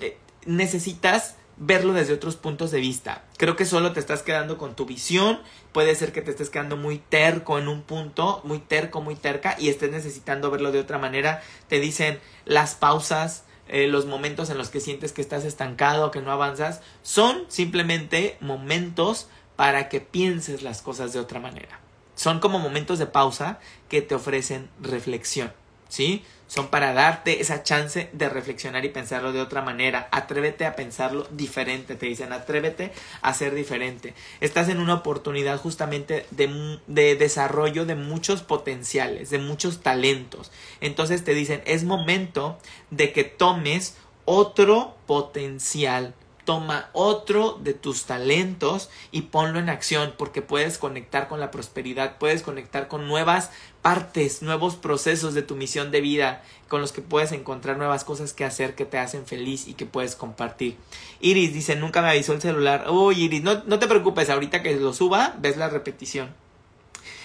[0.00, 3.24] eh, necesitas verlo desde otros puntos de vista.
[3.38, 5.40] Creo que solo te estás quedando con tu visión,
[5.72, 9.56] puede ser que te estés quedando muy terco en un punto, muy terco, muy terca,
[9.58, 11.42] y estés necesitando verlo de otra manera.
[11.68, 16.20] Te dicen las pausas, eh, los momentos en los que sientes que estás estancado, que
[16.20, 21.80] no avanzas, son simplemente momentos para que pienses las cosas de otra manera.
[22.26, 25.52] Son como momentos de pausa que te ofrecen reflexión,
[25.88, 26.24] ¿sí?
[26.48, 30.08] Son para darte esa chance de reflexionar y pensarlo de otra manera.
[30.10, 32.90] Atrévete a pensarlo diferente, te dicen, atrévete
[33.22, 34.12] a ser diferente.
[34.40, 40.50] Estás en una oportunidad justamente de, de desarrollo de muchos potenciales, de muchos talentos.
[40.80, 42.58] Entonces te dicen, es momento
[42.90, 46.12] de que tomes otro potencial
[46.46, 52.16] toma otro de tus talentos y ponlo en acción porque puedes conectar con la prosperidad,
[52.16, 53.50] puedes conectar con nuevas
[53.82, 58.32] partes, nuevos procesos de tu misión de vida con los que puedes encontrar nuevas cosas
[58.32, 60.76] que hacer que te hacen feliz y que puedes compartir.
[61.20, 62.86] Iris dice, nunca me avisó el celular.
[62.90, 66.32] Uy, Iris, no, no te preocupes, ahorita que lo suba, ves la repetición.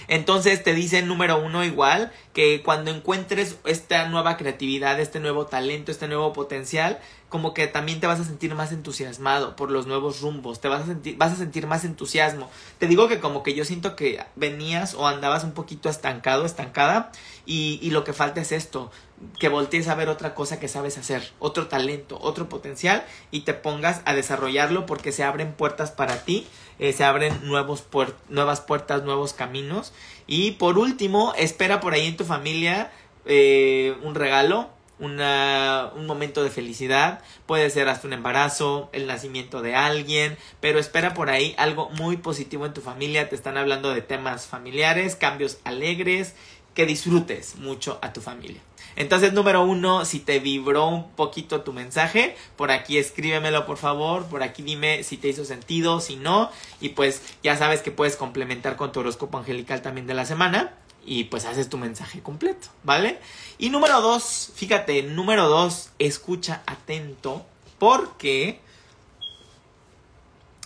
[0.07, 5.91] Entonces te dicen número uno igual que cuando encuentres esta nueva creatividad, este nuevo talento,
[5.91, 6.99] este nuevo potencial,
[7.31, 10.81] como que también te vas a sentir más entusiasmado por los nuevos rumbos, te vas
[10.81, 12.49] a sentir, vas a sentir más entusiasmo.
[12.77, 17.13] Te digo que como que yo siento que venías o andabas un poquito estancado, estancada,
[17.45, 18.91] y, y lo que falta es esto,
[19.39, 23.53] que voltees a ver otra cosa que sabes hacer, otro talento, otro potencial, y te
[23.53, 26.45] pongas a desarrollarlo porque se abren puertas para ti,
[26.79, 27.85] eh, se abren nuevos
[28.27, 29.93] nuevas puertas, nuevos caminos.
[30.27, 32.91] Y por último, espera por ahí en tu familia
[33.25, 34.69] eh, un regalo,
[35.01, 41.13] un momento de felicidad, puede ser hasta un embarazo, el nacimiento de alguien, pero espera
[41.13, 45.57] por ahí algo muy positivo en tu familia, te están hablando de temas familiares, cambios
[45.63, 46.35] alegres,
[46.73, 48.61] que disfrutes mucho a tu familia.
[48.95, 54.25] Entonces, número uno, si te vibró un poquito tu mensaje, por aquí escríbemelo por favor,
[54.25, 58.15] por aquí dime si te hizo sentido, si no, y pues ya sabes que puedes
[58.15, 60.73] complementar con tu horóscopo angelical también de la semana
[61.05, 63.19] y pues haces tu mensaje completo, ¿vale?
[63.57, 67.45] Y número dos, fíjate, número dos, escucha atento
[67.79, 68.59] porque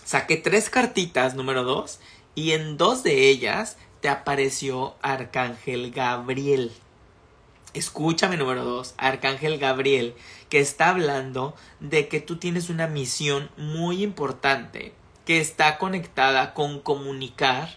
[0.04, 2.00] saqué tres cartitas, número dos,
[2.34, 6.72] y en dos de ellas te apareció Arcángel Gabriel.
[7.74, 10.14] Escúchame número dos, Arcángel Gabriel,
[10.48, 14.94] que está hablando de que tú tienes una misión muy importante
[15.26, 17.76] que está conectada con comunicar,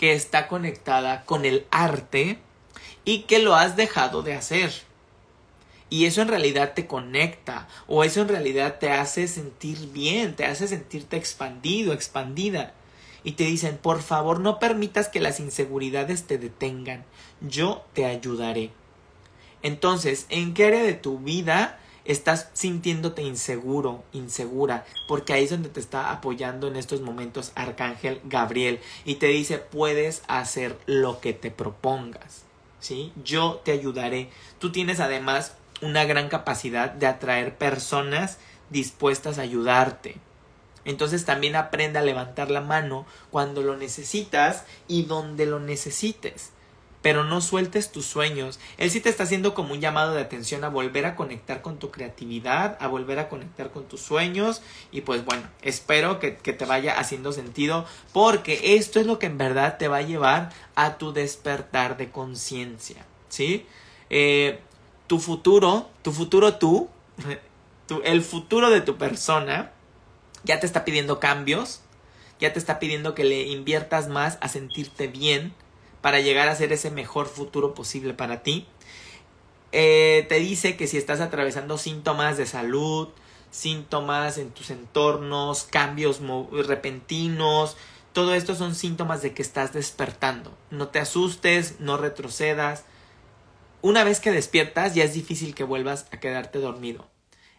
[0.00, 2.38] que está conectada con el arte
[3.04, 4.72] y que lo has dejado de hacer.
[5.90, 10.46] Y eso en realidad te conecta o eso en realidad te hace sentir bien, te
[10.46, 12.72] hace sentirte expandido, expandida.
[13.24, 17.04] Y te dicen, por favor no permitas que las inseguridades te detengan,
[17.42, 18.70] yo te ayudaré.
[19.60, 24.84] Entonces, ¿en qué área de tu vida estás sintiéndote inseguro, insegura?
[25.08, 29.58] Porque ahí es donde te está apoyando en estos momentos Arcángel Gabriel y te dice,
[29.58, 32.44] puedes hacer lo que te propongas.
[32.80, 33.12] ¿Sí?
[33.24, 34.30] Yo te ayudaré.
[34.58, 38.38] Tú tienes además una gran capacidad de atraer personas
[38.70, 40.16] dispuestas a ayudarte.
[40.84, 46.50] Entonces también aprende a levantar la mano cuando lo necesitas y donde lo necesites.
[47.02, 48.60] Pero no sueltes tus sueños.
[48.76, 51.78] Él sí te está haciendo como un llamado de atención a volver a conectar con
[51.78, 54.60] tu creatividad, a volver a conectar con tus sueños.
[54.92, 59.38] Y pues bueno, espero que, te vaya haciendo sentido porque esto es lo que en
[59.38, 63.06] verdad te va a llevar a tu despertar de conciencia.
[63.28, 63.66] ¿Sí?
[64.10, 64.58] Eh,
[65.06, 66.88] tu futuro, tu futuro tú,
[68.04, 69.72] el futuro de tu persona
[70.44, 71.80] ya te está pidiendo cambios,
[72.38, 75.52] ya te está pidiendo que le inviertas más a sentirte bien
[76.00, 78.66] para llegar a ser ese mejor futuro posible para ti.
[79.72, 83.08] Eh, te dice que si estás atravesando síntomas de salud,
[83.50, 86.20] síntomas en tus entornos, cambios
[86.66, 87.76] repentinos,
[88.12, 90.56] todo esto son síntomas de que estás despertando.
[90.70, 92.84] No te asustes, no retrocedas.
[93.82, 97.06] Una vez que despiertas ya es difícil que vuelvas a quedarte dormido.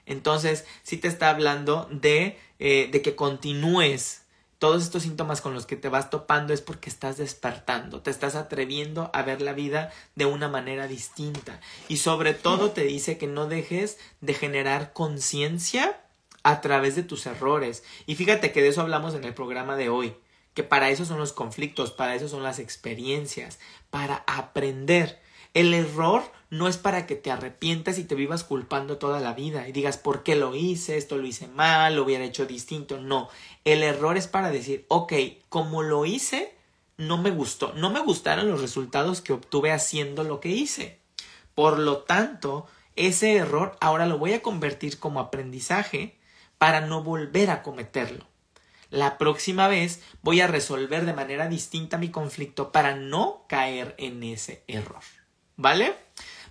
[0.06, 4.21] Entonces, sí te está hablando de, eh, de que continúes
[4.62, 8.36] todos estos síntomas con los que te vas topando es porque estás despertando, te estás
[8.36, 11.60] atreviendo a ver la vida de una manera distinta.
[11.88, 16.00] Y sobre todo te dice que no dejes de generar conciencia
[16.44, 17.84] a través de tus errores.
[18.06, 20.16] Y fíjate que de eso hablamos en el programa de hoy,
[20.54, 23.58] que para eso son los conflictos, para eso son las experiencias,
[23.90, 25.20] para aprender.
[25.56, 26.22] El error
[26.52, 29.98] no es para que te arrepientas y te vivas culpando toda la vida y digas
[29.98, 33.00] por qué lo hice, esto lo hice mal, lo hubiera hecho distinto.
[33.00, 33.30] No,
[33.64, 35.14] el error es para decir, ok,
[35.48, 36.54] como lo hice,
[36.98, 41.00] no me gustó, no me gustaron los resultados que obtuve haciendo lo que hice.
[41.56, 46.20] Por lo tanto, ese error ahora lo voy a convertir como aprendizaje
[46.58, 48.28] para no volver a cometerlo.
[48.90, 54.22] La próxima vez voy a resolver de manera distinta mi conflicto para no caer en
[54.22, 55.02] ese error.
[55.56, 55.96] ¿Vale?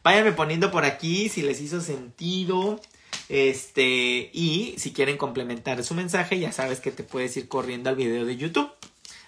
[0.03, 2.81] Váyanme poniendo por aquí si les hizo sentido.
[3.29, 7.97] Este, y si quieren complementar su mensaje, ya sabes que te puedes ir corriendo al
[7.97, 8.71] video de YouTube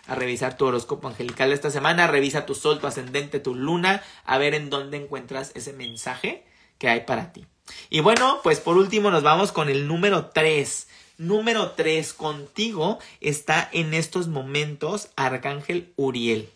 [0.06, 4.02] a revisar tu horóscopo angelical de esta semana, revisa tu sol, tu ascendente, tu luna,
[4.24, 6.44] a ver en dónde encuentras ese mensaje
[6.78, 7.46] que hay para ti.
[7.90, 10.88] Y bueno, pues por último nos vamos con el número 3.
[11.18, 16.48] Número 3, contigo está en estos momentos Arcángel Uriel.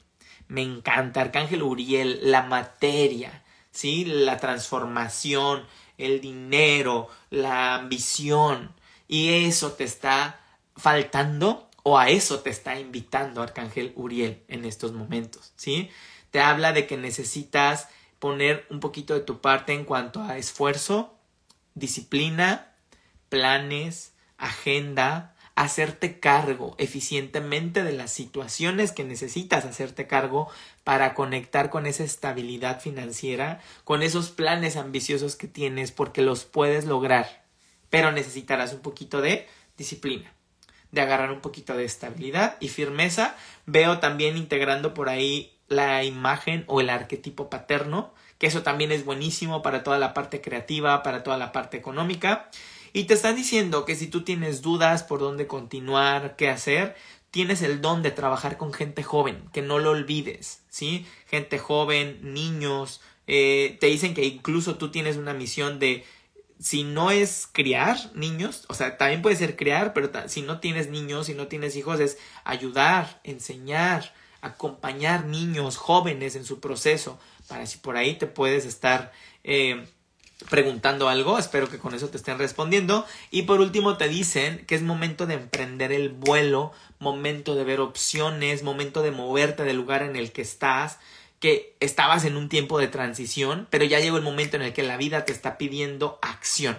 [0.49, 3.45] Me encanta Arcángel Uriel, la materia,
[3.77, 4.05] ¿sí?
[4.07, 5.67] La transformación,
[5.99, 8.73] el dinero, la ambición.
[9.07, 10.41] Y eso te está
[10.77, 15.91] faltando o a eso te está invitando Arcángel Uriel en estos momentos, ¿sí?
[16.31, 21.15] Te habla de que necesitas poner un poquito de tu parte en cuanto a esfuerzo,
[21.75, 22.73] disciplina,
[23.29, 30.49] planes, agenda, hacerte cargo eficientemente de las situaciones que necesitas hacerte cargo
[30.85, 36.85] para conectar con esa estabilidad financiera, con esos planes ambiciosos que tienes, porque los puedes
[36.85, 37.45] lograr.
[37.89, 40.31] Pero necesitarás un poquito de disciplina,
[40.93, 43.35] de agarrar un poquito de estabilidad y firmeza.
[43.65, 49.07] Veo también integrando por ahí la imagen o el arquetipo paterno, que eso también es
[49.07, 52.51] buenísimo para toda la parte creativa, para toda la parte económica.
[52.97, 56.97] Y te están diciendo que si tú tienes dudas por dónde continuar, qué hacer,
[57.31, 61.05] tienes el don de trabajar con gente joven, que no lo olvides, ¿sí?
[61.27, 66.07] Gente joven, niños, eh, te dicen que incluso tú tienes una misión de,
[66.59, 70.89] si no es criar niños, o sea, también puede ser criar, pero si no tienes
[70.89, 77.67] niños, si no tienes hijos, es ayudar, enseñar, acompañar niños jóvenes en su proceso, para
[77.67, 79.13] si por ahí te puedes estar
[79.45, 79.85] eh,
[80.51, 83.07] preguntando algo, espero que con eso te estén respondiendo.
[83.31, 87.81] Y por último te dicen que es momento de emprender el vuelo, momento de ver
[87.81, 90.99] opciones, momento de moverte del lugar en el que estás,
[91.41, 94.83] que estabas en un tiempo de transición, pero ya llegó el momento en el que
[94.83, 96.79] la vida te está pidiendo acción.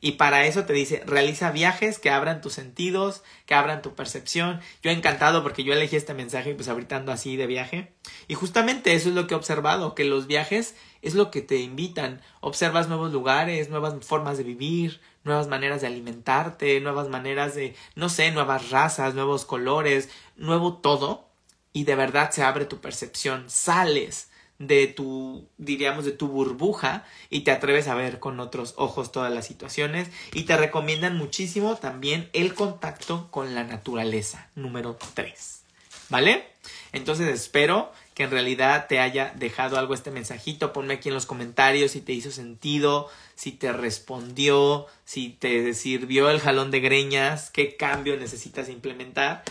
[0.00, 4.60] Y para eso te dice, realiza viajes que abran tus sentidos, que abran tu percepción.
[4.82, 7.92] Yo encantado porque yo elegí este mensaje pues ahorita así de viaje.
[8.28, 11.56] Y justamente eso es lo que he observado, que los viajes es lo que te
[11.56, 12.20] invitan.
[12.40, 18.08] Observas nuevos lugares, nuevas formas de vivir, nuevas maneras de alimentarte, nuevas maneras de, no
[18.08, 21.28] sé, nuevas razas, nuevos colores, nuevo todo.
[21.72, 27.40] Y de verdad se abre tu percepción, sales de tu, diríamos, de tu burbuja y
[27.40, 32.30] te atreves a ver con otros ojos todas las situaciones y te recomiendan muchísimo también
[32.32, 35.62] el contacto con la naturaleza, número 3.
[36.08, 36.46] ¿Vale?
[36.92, 40.72] Entonces espero que en realidad te haya dejado algo este mensajito.
[40.72, 46.30] Ponme aquí en los comentarios si te hizo sentido, si te respondió, si te sirvió
[46.30, 49.42] el jalón de greñas, qué cambio necesitas implementar.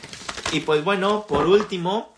[0.52, 2.15] Y pues bueno, por último,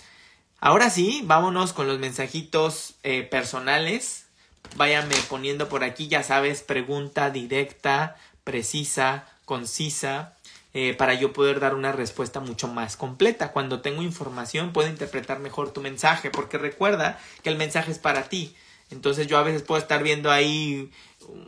[0.68, 4.26] ahora sí, vámonos con los mensajitos eh, personales.
[4.76, 10.36] Váyame poniendo por aquí, ya sabes, pregunta directa, precisa, concisa,
[10.74, 13.54] eh, para yo poder dar una respuesta mucho más completa.
[13.54, 18.24] Cuando tengo información puedo interpretar mejor tu mensaje, porque recuerda que el mensaje es para
[18.24, 18.54] ti.
[18.92, 20.92] Entonces yo a veces puedo estar viendo ahí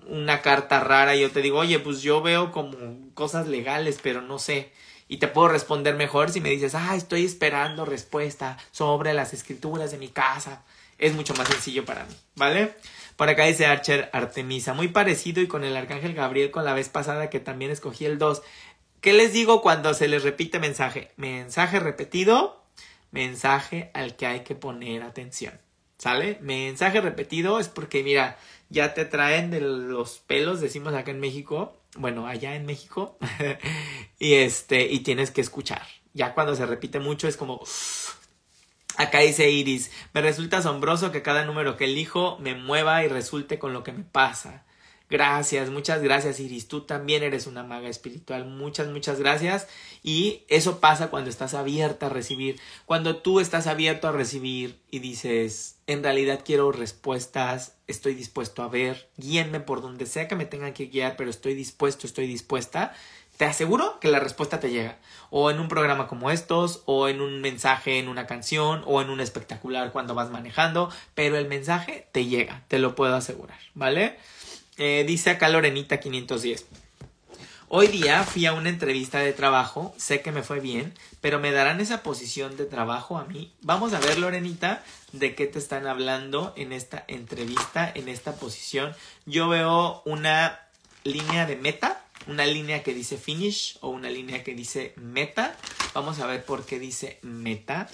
[0.08, 2.74] una carta rara y yo te digo, oye, pues yo veo como
[3.16, 4.72] cosas legales, pero no sé.
[5.10, 9.92] Y te puedo responder mejor si me dices, ah, estoy esperando respuesta sobre las escrituras
[9.92, 10.64] de mi casa.
[11.00, 12.76] Es mucho más sencillo para mí, ¿vale?
[13.16, 16.90] Por acá dice Archer Artemisa, muy parecido y con el Arcángel Gabriel con la vez
[16.90, 18.44] pasada que también escogí el 2.
[19.02, 21.12] ¿Qué les digo cuando se les repite mensaje?
[21.18, 22.64] Mensaje repetido,
[23.10, 25.60] mensaje al que hay que poner atención.
[25.98, 26.38] ¿Sale?
[26.42, 28.38] Mensaje repetido es porque, mira,
[28.70, 33.18] ya te traen de los pelos, decimos acá en México, bueno, allá en México,
[34.20, 35.84] y este, y tienes que escuchar.
[36.14, 37.62] Ya cuando se repite mucho es como,
[38.98, 43.58] Acá dice Iris, me resulta asombroso que cada número que elijo me mueva y resulte
[43.60, 44.66] con lo que me pasa.
[45.10, 46.68] Gracias, muchas gracias Iris.
[46.68, 48.46] Tú también eres una maga espiritual.
[48.46, 49.68] Muchas, muchas gracias.
[50.04, 52.60] Y eso pasa cuando estás abierta a recibir.
[52.86, 58.68] Cuando tú estás abierto a recibir y dices, en realidad quiero respuestas, estoy dispuesto a
[58.68, 62.94] ver, guíenme por donde sea que me tengan que guiar, pero estoy dispuesto, estoy dispuesta.
[63.38, 65.00] Te aseguro que la respuesta te llega.
[65.32, 69.10] O en un programa como estos, o en un mensaje en una canción, o en
[69.10, 74.18] un espectacular cuando vas manejando, pero el mensaje te llega, te lo puedo asegurar, ¿vale?
[74.82, 76.66] Eh, dice acá Lorenita 510.
[77.68, 81.52] Hoy día fui a una entrevista de trabajo, sé que me fue bien, pero me
[81.52, 83.52] darán esa posición de trabajo a mí.
[83.62, 88.96] Vamos a ver, Lorenita, de qué te están hablando en esta entrevista, en esta posición.
[89.26, 90.62] Yo veo una
[91.04, 95.58] línea de meta, una línea que dice finish o una línea que dice meta.
[95.94, 97.90] Vamos a ver por qué dice meta.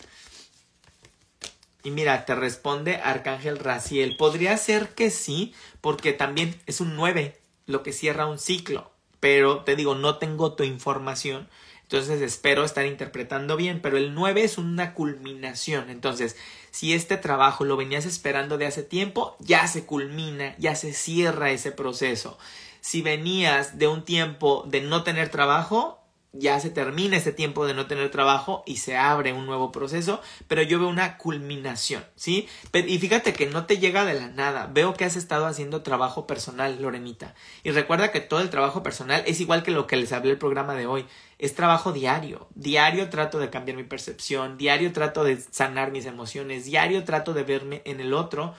[1.86, 4.17] Y mira, te responde Arcángel Raciel.
[4.17, 8.91] Podría ser que sí, porque también es un 9, lo que cierra un ciclo.
[9.19, 11.48] Pero te digo, no tengo tu información.
[11.84, 15.91] Entonces espero estar interpretando bien, pero el 9 es una culminación.
[15.91, 16.36] Entonces,
[16.71, 21.52] si este trabajo lo venías esperando de hace tiempo, ya se culmina, ya se cierra
[21.52, 22.39] ese proceso.
[22.82, 26.00] Si venías de un tiempo de no tener trabajo,
[26.38, 30.21] ya se termina ese tiempo de no tener trabajo y se abre un nuevo proceso,
[30.48, 32.48] pero yo veo una culminación, ¿sí?
[32.74, 36.28] y fíjate que no te llega de la nada, veo que has estado haciendo trabajo
[36.28, 37.36] personal, Lorenita.
[37.63, 40.38] Y recuerda que todo el trabajo personal es igual que lo que les hablé el
[40.38, 41.06] programa de hoy,
[41.38, 42.48] es trabajo diario.
[42.56, 47.43] Diario trato de cambiar mi percepción, diario trato de sanar mis emociones, diario trato de
[47.43, 48.54] verme en el otro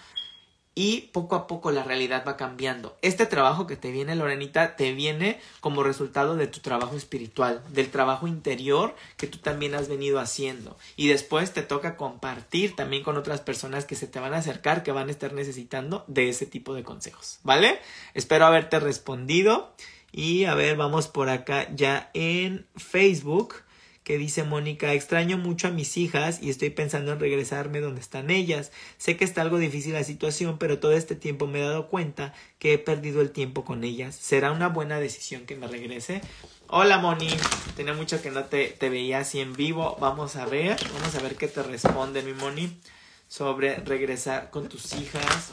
[0.79, 2.99] y poco a poco la realidad va cambiando.
[3.01, 7.91] Este trabajo que te viene, Lorenita, te viene como resultado de tu trabajo espiritual, del
[7.91, 10.77] trabajo interior que tú también has venido haciendo.
[10.95, 14.83] Y después te toca compartir también con otras personas que se te van a acercar,
[14.83, 17.39] que van a estar necesitando de ese tipo de consejos.
[17.43, 17.81] ¿Vale?
[18.13, 19.73] Espero haberte respondido.
[20.13, 23.66] Y a ver, vamos por acá ya en Facebook
[24.07, 28.31] que dice Mónica, extraño mucho a mis hijas y estoy pensando en regresarme donde están
[28.31, 28.71] ellas.
[28.99, 32.33] Sé que está algo difícil la situación, pero todo este tiempo me he dado cuenta
[32.61, 34.15] que he perdido el tiempo con ellas.
[34.15, 36.21] ¿Será una buena decisión que me regrese?
[36.69, 37.27] Hola Moni,
[37.75, 39.97] tenía mucho que no te, te veía así en vivo.
[40.01, 42.79] Vamos a ver, vamos a ver qué te responde mi Moni
[43.27, 45.53] sobre regresar con tus hijas.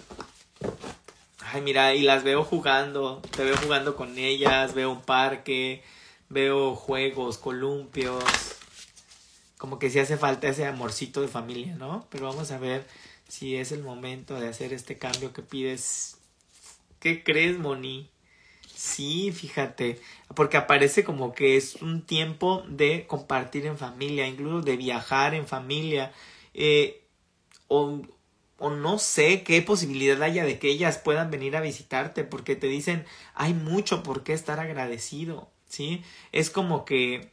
[1.39, 5.81] Ay, mira, y las veo jugando, te veo jugando con ellas, veo un parque,
[6.29, 8.23] veo juegos, columpios,
[9.57, 12.05] como que sí hace falta ese amorcito de familia, ¿no?
[12.09, 12.85] Pero vamos a ver
[13.29, 16.17] si es el momento de hacer este cambio que pides.
[16.99, 18.09] ¿Qué crees, Moni?
[18.75, 20.01] Sí, fíjate,
[20.35, 25.47] porque aparece como que es un tiempo de compartir en familia, incluso de viajar en
[25.47, 26.11] familia,
[26.53, 27.05] eh,
[27.69, 28.01] o,
[28.57, 32.67] o no sé qué posibilidad haya de que ellas puedan venir a visitarte, porque te
[32.67, 35.49] dicen, hay mucho por qué estar agradecido.
[35.73, 36.03] ¿Sí?
[36.31, 37.31] Es como que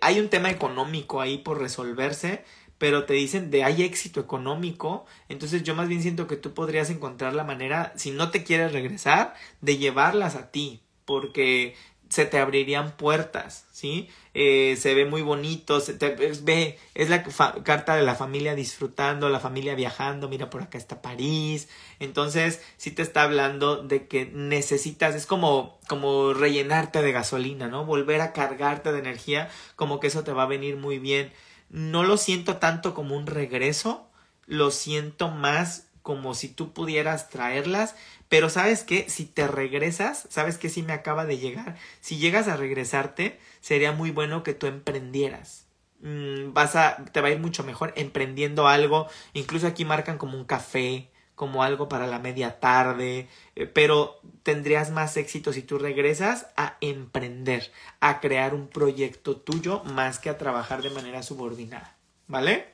[0.00, 2.44] hay un tema económico ahí por resolverse,
[2.78, 6.90] pero te dicen de hay éxito económico, entonces yo más bien siento que tú podrías
[6.90, 11.74] encontrar la manera, si no te quieres regresar, de llevarlas a ti, porque
[12.10, 14.10] se te abrirían puertas, ¿sí?
[14.34, 16.10] Eh, se ve muy bonito, se te
[16.42, 17.22] ve, es la
[17.62, 21.68] carta de la familia disfrutando, la familia viajando, mira por acá está París,
[22.00, 27.84] entonces sí te está hablando de que necesitas, es como, como rellenarte de gasolina, ¿no?
[27.84, 31.32] Volver a cargarte de energía, como que eso te va a venir muy bien.
[31.68, 34.08] No lo siento tanto como un regreso,
[34.46, 37.94] lo siento más como si tú pudieras traerlas,
[38.30, 42.46] pero sabes que si te regresas, sabes que si me acaba de llegar, si llegas
[42.46, 45.66] a regresarte, sería muy bueno que tú emprendieras.
[46.00, 50.38] Mm, vas a, te va a ir mucho mejor emprendiendo algo, incluso aquí marcan como
[50.38, 55.78] un café, como algo para la media tarde, eh, pero tendrías más éxito si tú
[55.78, 61.96] regresas a emprender, a crear un proyecto tuyo más que a trabajar de manera subordinada,
[62.28, 62.68] ¿vale?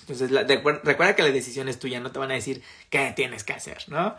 [0.00, 3.52] Entonces, recuerda que la decisión es tuya, no te van a decir qué tienes que
[3.52, 4.16] hacer, ¿no?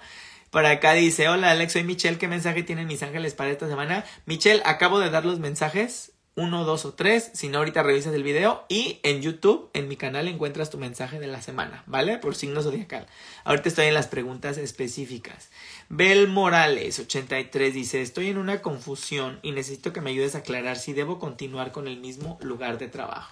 [0.53, 4.05] Por acá dice, hola Alex, soy Michelle, ¿qué mensaje tienen mis ángeles para esta semana?
[4.27, 7.31] Michelle, acabo de dar los mensajes uno, dos o tres.
[7.33, 8.63] Si no, ahorita revisas el video.
[8.69, 12.19] Y en YouTube, en mi canal, encuentras tu mensaje de la semana, ¿vale?
[12.19, 13.07] Por signo zodiacal.
[13.43, 15.49] Ahorita estoy en las preguntas específicas.
[15.89, 20.77] Bel Morales, 83, dice: Estoy en una confusión y necesito que me ayudes a aclarar
[20.77, 23.31] si debo continuar con el mismo lugar de trabajo.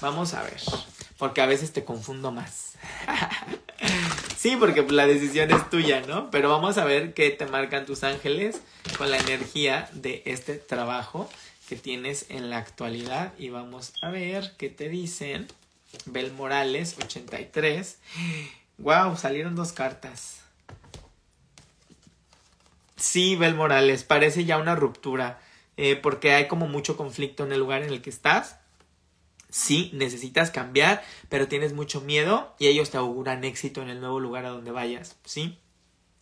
[0.00, 0.60] Vamos a ver.
[1.18, 2.74] Porque a veces te confundo más.
[4.40, 6.30] sí, porque la decisión es tuya, ¿no?
[6.30, 8.62] Pero vamos a ver qué te marcan tus ángeles
[8.96, 11.28] con la energía de este trabajo
[11.68, 15.46] que tienes en la actualidad y vamos a ver qué te dicen.
[16.06, 17.98] Bel Morales, 83.
[18.78, 20.40] Wow, salieron dos cartas.
[22.96, 25.38] Sí, Bel Morales, parece ya una ruptura,
[25.76, 28.59] eh, porque hay como mucho conflicto en el lugar en el que estás.
[29.50, 34.20] Sí, necesitas cambiar, pero tienes mucho miedo y ellos te auguran éxito en el nuevo
[34.20, 35.58] lugar a donde vayas, ¿sí?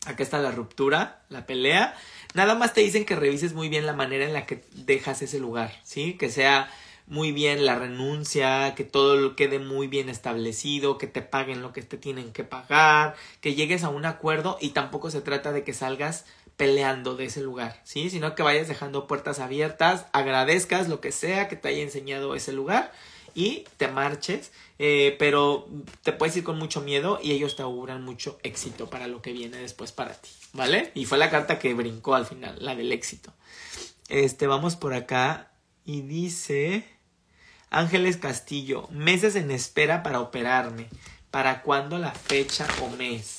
[0.07, 1.95] Acá está la ruptura, la pelea.
[2.35, 5.39] Nada más te dicen que revises muy bien la manera en la que dejas ese
[5.39, 6.15] lugar, ¿sí?
[6.15, 6.71] Que sea
[7.07, 11.83] muy bien la renuncia, que todo quede muy bien establecido, que te paguen lo que
[11.83, 15.73] te tienen que pagar, que llegues a un acuerdo y tampoco se trata de que
[15.73, 16.27] salgas
[16.57, 18.11] peleando de ese lugar, ¿sí?
[18.11, 22.53] Sino que vayas dejando puertas abiertas, agradezcas lo que sea que te haya enseñado ese
[22.53, 22.93] lugar
[23.39, 25.69] y te marches, eh, pero
[26.03, 29.33] te puedes ir con mucho miedo y ellos te auguran mucho éxito para lo que
[29.33, 30.31] viene después para ti.
[30.53, 30.91] ¿vale?
[30.95, 33.33] Y fue la carta que brincó al final, la del éxito.
[34.09, 35.53] Este, vamos por acá
[35.85, 36.85] y dice
[37.71, 40.89] Ángeles Castillo, meses en espera para operarme.
[41.31, 43.39] ¿Para cuándo la fecha o mes?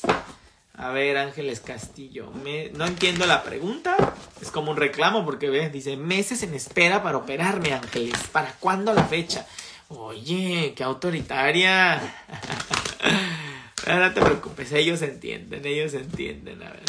[0.75, 2.69] A ver, Ángeles Castillo, me...
[2.69, 3.97] no entiendo la pregunta.
[4.41, 8.15] Es como un reclamo porque ve, dice meses en espera para operarme, Ángeles.
[8.31, 9.45] ¿Para cuándo la fecha?
[9.91, 11.99] Oye, qué autoritaria.
[13.87, 16.83] no te preocupes, ellos entienden, ellos entienden, a ver.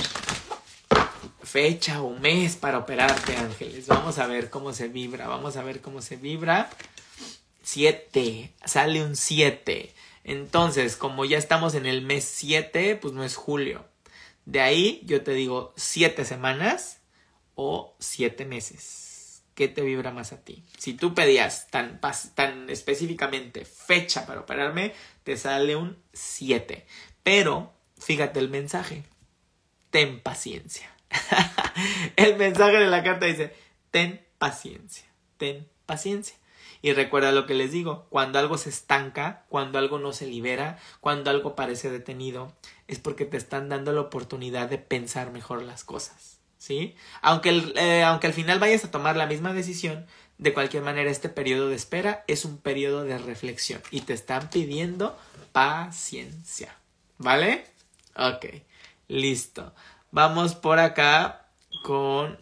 [1.42, 3.86] Fecha o mes para operarte, ángeles.
[3.86, 6.68] Vamos a ver cómo se vibra, vamos a ver cómo se vibra.
[7.62, 9.94] 7, sale un 7.
[10.24, 13.82] Entonces, como ya estamos en el mes 7, pues no es julio.
[14.44, 16.98] De ahí yo te digo 7 semanas
[17.54, 19.09] o 7 meses.
[19.60, 20.64] ¿Qué te vibra más a ti?
[20.78, 22.00] Si tú pedías tan,
[22.34, 26.86] tan específicamente fecha para operarme, te sale un 7.
[27.22, 29.04] Pero, fíjate el mensaje.
[29.90, 30.90] Ten paciencia.
[32.16, 33.54] el mensaje de la carta dice,
[33.90, 35.04] ten paciencia,
[35.36, 36.36] ten paciencia.
[36.80, 40.78] Y recuerda lo que les digo, cuando algo se estanca, cuando algo no se libera,
[41.00, 42.56] cuando algo parece detenido,
[42.88, 46.39] es porque te están dando la oportunidad de pensar mejor las cosas.
[46.60, 46.94] ¿Sí?
[47.22, 50.06] Aunque, eh, aunque al final vayas a tomar la misma decisión,
[50.36, 54.50] de cualquier manera este periodo de espera es un periodo de reflexión y te están
[54.50, 55.18] pidiendo
[55.52, 56.76] paciencia.
[57.16, 57.64] ¿Vale?
[58.14, 58.44] Ok,
[59.08, 59.74] listo.
[60.10, 61.46] Vamos por acá
[61.82, 62.38] con...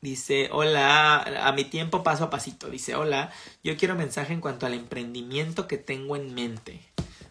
[0.00, 2.68] Dice, hola, a mi tiempo paso a pasito.
[2.70, 6.80] Dice, hola, yo quiero mensaje en cuanto al emprendimiento que tengo en mente.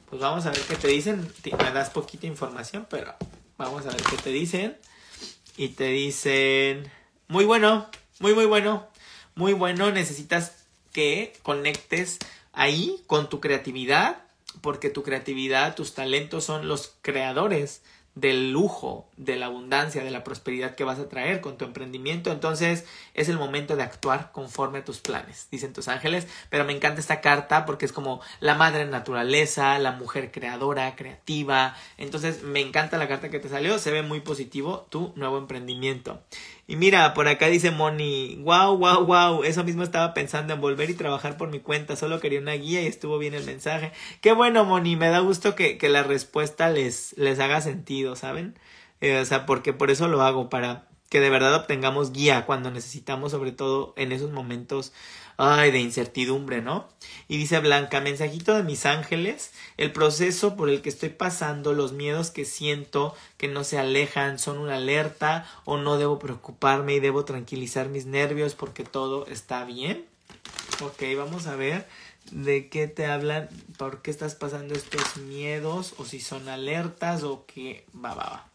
[0.09, 1.29] Pues vamos a ver qué te dicen.
[1.43, 3.13] Me das poquita información, pero
[3.57, 4.77] vamos a ver qué te dicen.
[5.62, 6.91] Y te dicen,
[7.28, 7.88] muy bueno,
[8.20, 8.88] muy, muy bueno,
[9.36, 9.91] muy bueno.
[9.91, 12.18] Necesitas que conectes
[12.51, 14.24] ahí con tu creatividad
[14.62, 17.84] porque tu creatividad, tus talentos son los creadores
[18.16, 22.32] del lujo, de la abundancia, de la prosperidad que vas a traer con tu emprendimiento.
[22.32, 26.28] Entonces es el momento de actuar conforme a tus planes, dicen tus ángeles.
[26.49, 31.76] Pero me encanta esta carta porque es como la madre naturaleza, la mujer creadora, creativa.
[31.97, 33.80] Entonces me encanta la carta que te salió.
[33.80, 36.22] Se ve muy positivo tu nuevo emprendimiento.
[36.72, 40.89] Y mira, por acá dice Moni, wow, wow, wow, eso mismo estaba pensando en volver
[40.89, 43.91] y trabajar por mi cuenta, solo quería una guía y estuvo bien el mensaje.
[44.22, 48.57] Qué bueno, Moni, me da gusto que, que la respuesta les, les haga sentido, ¿saben?
[49.01, 52.72] Eh, o sea, porque por eso lo hago, para que de verdad obtengamos guía cuando
[52.72, 54.93] necesitamos, sobre todo en esos momentos
[55.38, 56.88] ay, de incertidumbre, ¿no?
[57.27, 61.93] Y dice Blanca, mensajito de mis ángeles, el proceso por el que estoy pasando, los
[61.93, 66.99] miedos que siento que no se alejan, son una alerta o no debo preocuparme y
[66.99, 70.05] debo tranquilizar mis nervios porque todo está bien.
[70.82, 71.88] Ok, vamos a ver
[72.32, 77.45] de qué te hablan, por qué estás pasando estos miedos, o si son alertas, o
[77.45, 78.47] qué va, va, va.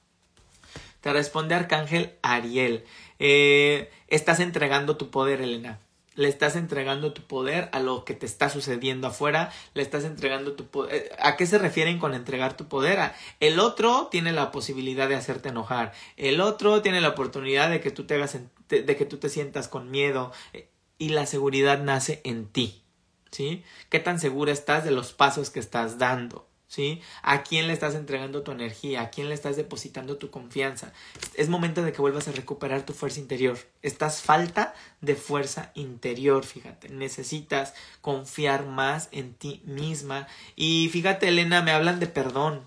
[1.01, 2.85] Te responde Arcángel Ariel.
[3.19, 5.79] Eh, estás entregando tu poder, Elena.
[6.17, 9.53] Le estás entregando tu poder a lo que te está sucediendo afuera.
[9.75, 10.95] Le estás entregando tu poder.
[10.95, 13.13] Eh, ¿A qué se refieren con entregar tu poder?
[13.39, 15.93] El otro tiene la posibilidad de hacerte enojar.
[16.17, 18.39] El otro tiene la oportunidad de que tú te hagas,
[18.69, 20.33] de que tú te sientas con miedo.
[20.53, 22.83] Eh, y la seguridad nace en ti.
[23.31, 23.63] ¿Sí?
[23.91, 26.49] ¿Qué tan segura estás de los pasos que estás dando?
[26.69, 27.01] ¿Sí?
[27.23, 29.03] ¿A quién le estás entregando tu energía?
[29.03, 30.93] ¿A quién le estás depositando tu confianza?
[31.35, 33.57] Es momento de que vuelvas a recuperar tu fuerza interior.
[33.83, 36.89] Estás falta de fuerza interior, fíjate.
[36.89, 40.27] Necesitas confiar más en ti misma.
[40.57, 42.67] Y fíjate, Elena, me hablan de perdón.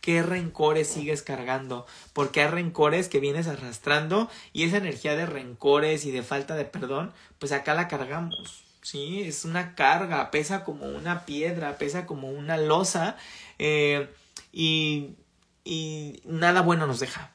[0.00, 1.86] ¿Qué rencores sigues cargando?
[2.12, 6.66] Porque hay rencores que vienes arrastrando y esa energía de rencores y de falta de
[6.66, 8.63] perdón, pues acá la cargamos.
[8.84, 9.22] ¿Sí?
[9.22, 13.16] Es una carga, pesa como una piedra, pesa como una losa
[13.58, 14.08] eh,
[14.52, 15.16] y,
[15.64, 17.32] y nada bueno nos deja.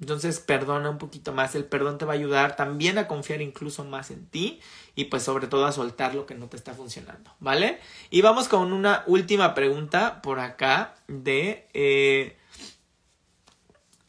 [0.00, 3.84] Entonces perdona un poquito más, el perdón te va a ayudar también a confiar incluso
[3.84, 4.60] más en ti
[4.94, 7.78] y pues sobre todo a soltar lo que no te está funcionando, ¿vale?
[8.10, 11.68] Y vamos con una última pregunta por acá de...
[11.72, 12.36] Eh,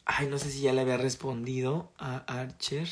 [0.04, 2.88] ay, no sé si ya le había respondido a Archer.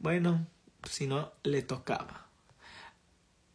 [0.00, 0.46] Bueno,
[0.90, 2.29] si no, le tocaba.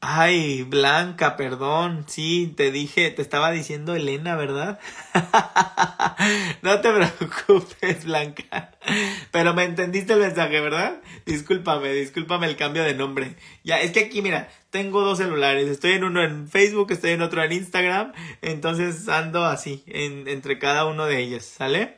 [0.07, 2.05] Ay, Blanca, perdón.
[2.07, 4.79] Sí, te dije, te estaba diciendo Elena, ¿verdad?
[6.61, 8.69] no te preocupes, Blanca.
[9.31, 11.01] Pero me entendiste el mensaje, ¿verdad?
[11.25, 13.35] Discúlpame, discúlpame el cambio de nombre.
[13.63, 15.67] Ya, es que aquí, mira, tengo dos celulares.
[15.67, 18.13] Estoy en uno en Facebook, estoy en otro en Instagram.
[18.43, 21.97] Entonces ando así, en, entre cada uno de ellos, ¿sale?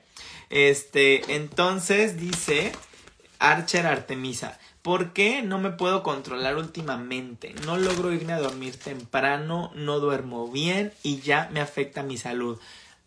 [0.49, 2.72] Este, entonces dice
[3.39, 4.58] Archer Artemisa.
[4.88, 7.53] ¿Por qué no me puedo controlar últimamente?
[7.65, 12.57] No logro irme a dormir temprano, no duermo bien y ya me afecta mi salud.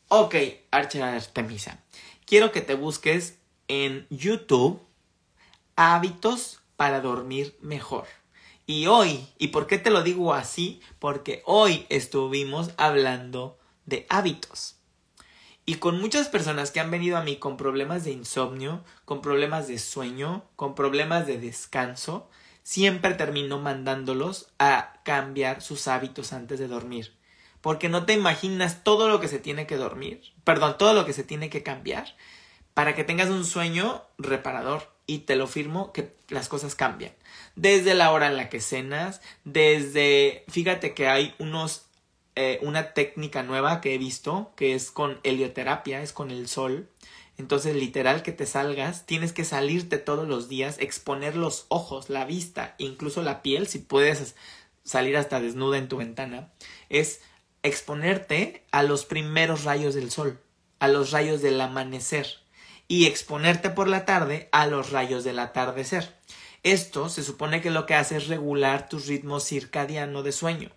[0.08, 0.34] Ok,
[0.70, 1.78] Archer Artemisa.
[2.26, 4.78] Quiero que te busques en YouTube
[5.74, 8.04] hábitos para dormir mejor.
[8.66, 10.82] Y hoy, ¿y por qué te lo digo así?
[10.98, 14.79] Porque hoy estuvimos hablando de hábitos.
[15.70, 19.68] Y con muchas personas que han venido a mí con problemas de insomnio, con problemas
[19.68, 22.28] de sueño, con problemas de descanso,
[22.64, 27.14] siempre termino mandándolos a cambiar sus hábitos antes de dormir.
[27.60, 31.12] Porque no te imaginas todo lo que se tiene que dormir, perdón, todo lo que
[31.12, 32.16] se tiene que cambiar
[32.74, 34.92] para que tengas un sueño reparador.
[35.06, 37.12] Y te lo firmo que las cosas cambian.
[37.54, 41.89] Desde la hora en la que cenas, desde, fíjate que hay unos
[42.36, 46.88] eh, una técnica nueva que he visto, que es con helioterapia, es con el sol.
[47.38, 52.24] Entonces, literal que te salgas, tienes que salirte todos los días, exponer los ojos, la
[52.24, 54.34] vista, incluso la piel, si puedes
[54.84, 56.52] salir hasta desnuda en tu ventana,
[56.88, 57.20] es
[57.62, 60.40] exponerte a los primeros rayos del sol,
[60.78, 62.26] a los rayos del amanecer
[62.88, 66.16] y exponerte por la tarde a los rayos del atardecer.
[66.62, 70.70] Esto se supone que lo que hace es regular tu ritmo circadiano de sueño.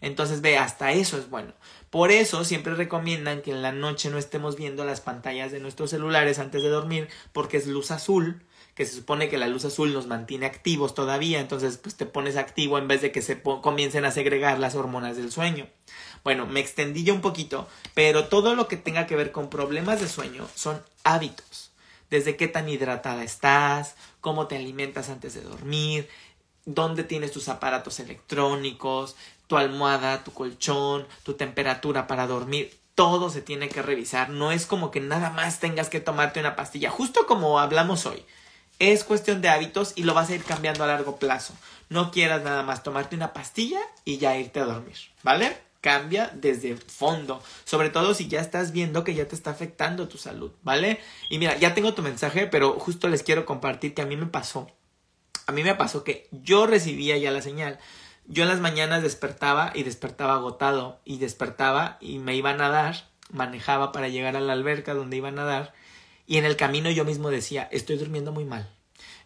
[0.00, 1.52] Entonces ve, hasta eso es bueno.
[1.90, 5.90] Por eso siempre recomiendan que en la noche no estemos viendo las pantallas de nuestros
[5.90, 8.42] celulares antes de dormir porque es luz azul,
[8.74, 12.36] que se supone que la luz azul nos mantiene activos todavía, entonces pues te pones
[12.36, 15.66] activo en vez de que se comiencen a segregar las hormonas del sueño.
[16.22, 20.00] Bueno, me extendí ya un poquito, pero todo lo que tenga que ver con problemas
[20.00, 21.72] de sueño son hábitos.
[22.08, 26.08] Desde qué tan hidratada estás, cómo te alimentas antes de dormir,
[26.64, 29.16] dónde tienes tus aparatos electrónicos,
[29.48, 32.78] tu almohada, tu colchón, tu temperatura para dormir.
[32.94, 34.28] Todo se tiene que revisar.
[34.28, 38.24] No es como que nada más tengas que tomarte una pastilla, justo como hablamos hoy.
[38.78, 41.54] Es cuestión de hábitos y lo vas a ir cambiando a largo plazo.
[41.88, 45.56] No quieras nada más tomarte una pastilla y ya irte a dormir, ¿vale?
[45.80, 50.18] Cambia desde fondo, sobre todo si ya estás viendo que ya te está afectando tu
[50.18, 51.00] salud, ¿vale?
[51.30, 54.26] Y mira, ya tengo tu mensaje, pero justo les quiero compartir que a mí me
[54.26, 54.70] pasó.
[55.46, 57.78] A mí me pasó que yo recibía ya la señal,
[58.28, 63.08] yo en las mañanas despertaba y despertaba agotado y despertaba y me iba a nadar,
[63.30, 65.72] manejaba para llegar a la alberca donde iba a nadar
[66.26, 68.68] y en el camino yo mismo decía, estoy durmiendo muy mal,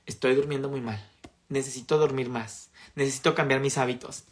[0.06, 1.04] estoy durmiendo muy mal,
[1.48, 4.24] necesito dormir más, necesito cambiar mis hábitos.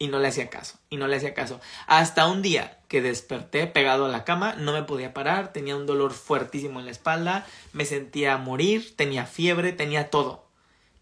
[0.00, 1.60] Y no le hacía caso, y no le hacía caso.
[1.88, 5.86] Hasta un día que desperté pegado a la cama, no me podía parar, tenía un
[5.86, 10.46] dolor fuertísimo en la espalda, me sentía morir, tenía fiebre, tenía todo.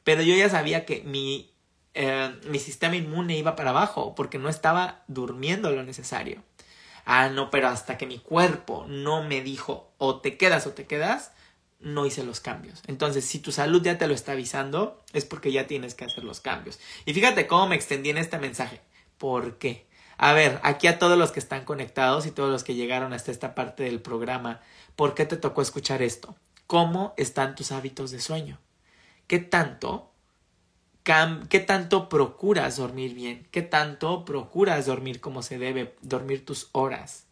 [0.03, 1.53] Pero yo ya sabía que mi
[1.97, 6.43] eh, mi sistema inmune iba para abajo porque no estaba durmiendo lo necesario.
[7.07, 10.87] Ah, no, pero hasta que mi cuerpo no me dijo o te quedas o te
[10.87, 11.33] quedas,
[11.81, 12.83] no hice los cambios.
[12.87, 16.25] Entonces, si tu salud ya te lo está avisando, es porque ya tienes que hacer
[16.25, 16.79] los cambios.
[17.05, 18.81] Y fíjate cómo me extendí en este mensaje.
[19.19, 19.87] ¿Por qué?
[20.19, 23.31] A ver, aquí a todos los que están conectados y todos los que llegaron hasta
[23.31, 24.61] esta parte del programa,
[24.97, 26.37] ¿por qué te tocó escuchar esto?
[26.67, 28.59] ¿Cómo están tus hábitos de sueño?
[29.27, 30.11] ¿Qué tanto
[31.49, 33.47] ¿Qué tanto procuras dormir bien?
[33.53, 35.95] ¿Qué tanto procuras dormir como se debe?
[36.03, 37.27] Dormir tus horas.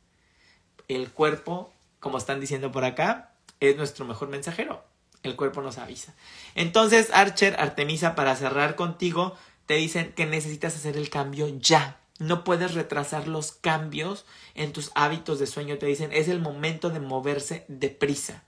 [0.87, 4.85] El cuerpo, como están diciendo por acá, es nuestro mejor mensajero.
[5.25, 6.15] El cuerpo nos avisa.
[6.55, 11.99] Entonces, Archer, Artemisa, para cerrar contigo, te dicen que necesitas hacer el cambio ya.
[12.21, 15.79] No puedes retrasar los cambios en tus hábitos de sueño.
[15.79, 18.45] Te dicen, es el momento de moverse deprisa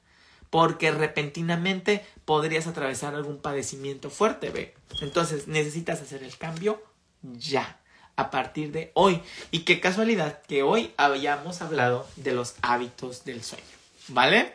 [0.51, 4.75] porque repentinamente podrías atravesar algún padecimiento fuerte, ve.
[5.01, 6.83] Entonces necesitas hacer el cambio
[7.23, 7.79] ya,
[8.17, 9.23] a partir de hoy.
[9.51, 13.65] Y qué casualidad que hoy habíamos hablado de los hábitos del sueño,
[14.09, 14.55] ¿vale?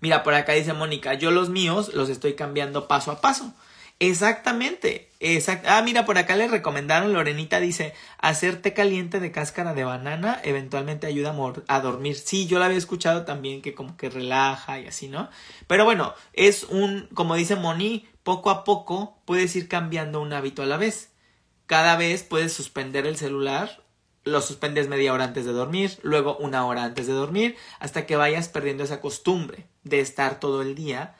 [0.00, 3.52] Mira, por acá dice Mónica, yo los míos los estoy cambiando paso a paso.
[3.98, 5.09] Exactamente.
[5.66, 10.40] Ah, mira, por acá le recomendaron, Lorenita dice, hacer té caliente de cáscara de banana
[10.44, 12.16] eventualmente ayuda a, a, dormir.
[12.16, 15.28] Sí, yo la había escuchado también que como que relaja y así, ¿no?
[15.66, 20.62] Pero bueno, es un, como dice Moni, poco a poco puedes ir cambiando un hábito
[20.62, 21.10] a la vez.
[21.66, 23.84] Cada vez puedes suspender el celular,
[24.24, 28.16] lo suspendes media hora antes de dormir, luego una hora antes de dormir, hasta que
[28.16, 31.14] vayas perdiendo esa costumbre de estar todo el día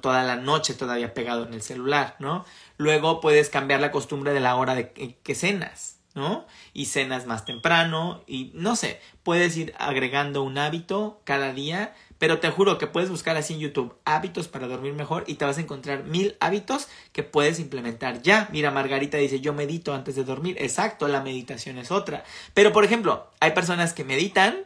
[0.00, 2.44] toda la noche todavía pegado en el celular, ¿no?
[2.76, 6.46] Luego puedes cambiar la costumbre de la hora de que, cenas, ¿no?
[6.72, 12.38] Y cenas más temprano y no sé, puedes ir agregando un hábito cada día, pero
[12.38, 15.58] te juro que puedes buscar así en YouTube hábitos para dormir mejor y te vas
[15.58, 18.48] a encontrar mil hábitos que puedes implementar ya.
[18.52, 20.56] Mira, Margarita dice yo medito antes de dormir.
[20.60, 22.24] Exacto, la meditación es otra.
[22.54, 24.64] Pero por ejemplo, hay personas que meditan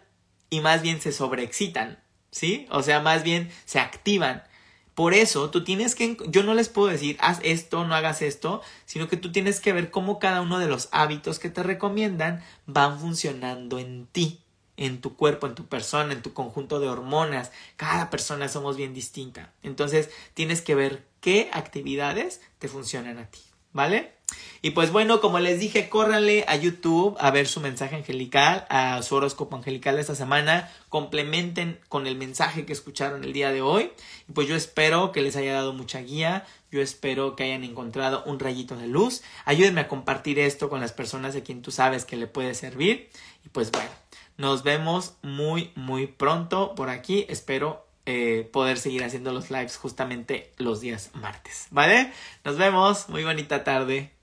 [0.50, 1.98] y más bien se sobreexcitan,
[2.30, 2.66] ¿sí?
[2.70, 4.42] O sea, más bien se activan.
[4.96, 8.62] Por eso tú tienes que, yo no les puedo decir, haz esto, no hagas esto,
[8.86, 12.42] sino que tú tienes que ver cómo cada uno de los hábitos que te recomiendan
[12.64, 14.40] van funcionando en ti,
[14.78, 17.52] en tu cuerpo, en tu persona, en tu conjunto de hormonas.
[17.76, 19.52] Cada persona somos bien distinta.
[19.62, 23.40] Entonces tienes que ver qué actividades te funcionan a ti,
[23.74, 24.15] ¿vale?
[24.62, 29.00] Y pues bueno, como les dije, córranle a YouTube a ver su mensaje angelical, a
[29.02, 33.62] su horóscopo angelical de esta semana, complementen con el mensaje que escucharon el día de
[33.62, 33.92] hoy.
[34.28, 38.24] Y pues yo espero que les haya dado mucha guía, yo espero que hayan encontrado
[38.26, 39.22] un rayito de luz.
[39.44, 43.10] Ayúdenme a compartir esto con las personas a quien tú sabes que le puede servir.
[43.44, 43.90] Y pues bueno,
[44.36, 47.24] nos vemos muy, muy pronto por aquí.
[47.28, 51.68] Espero eh, poder seguir haciendo los lives justamente los días martes.
[51.70, 52.12] ¿Vale?
[52.44, 53.08] Nos vemos.
[53.08, 54.15] Muy bonita tarde.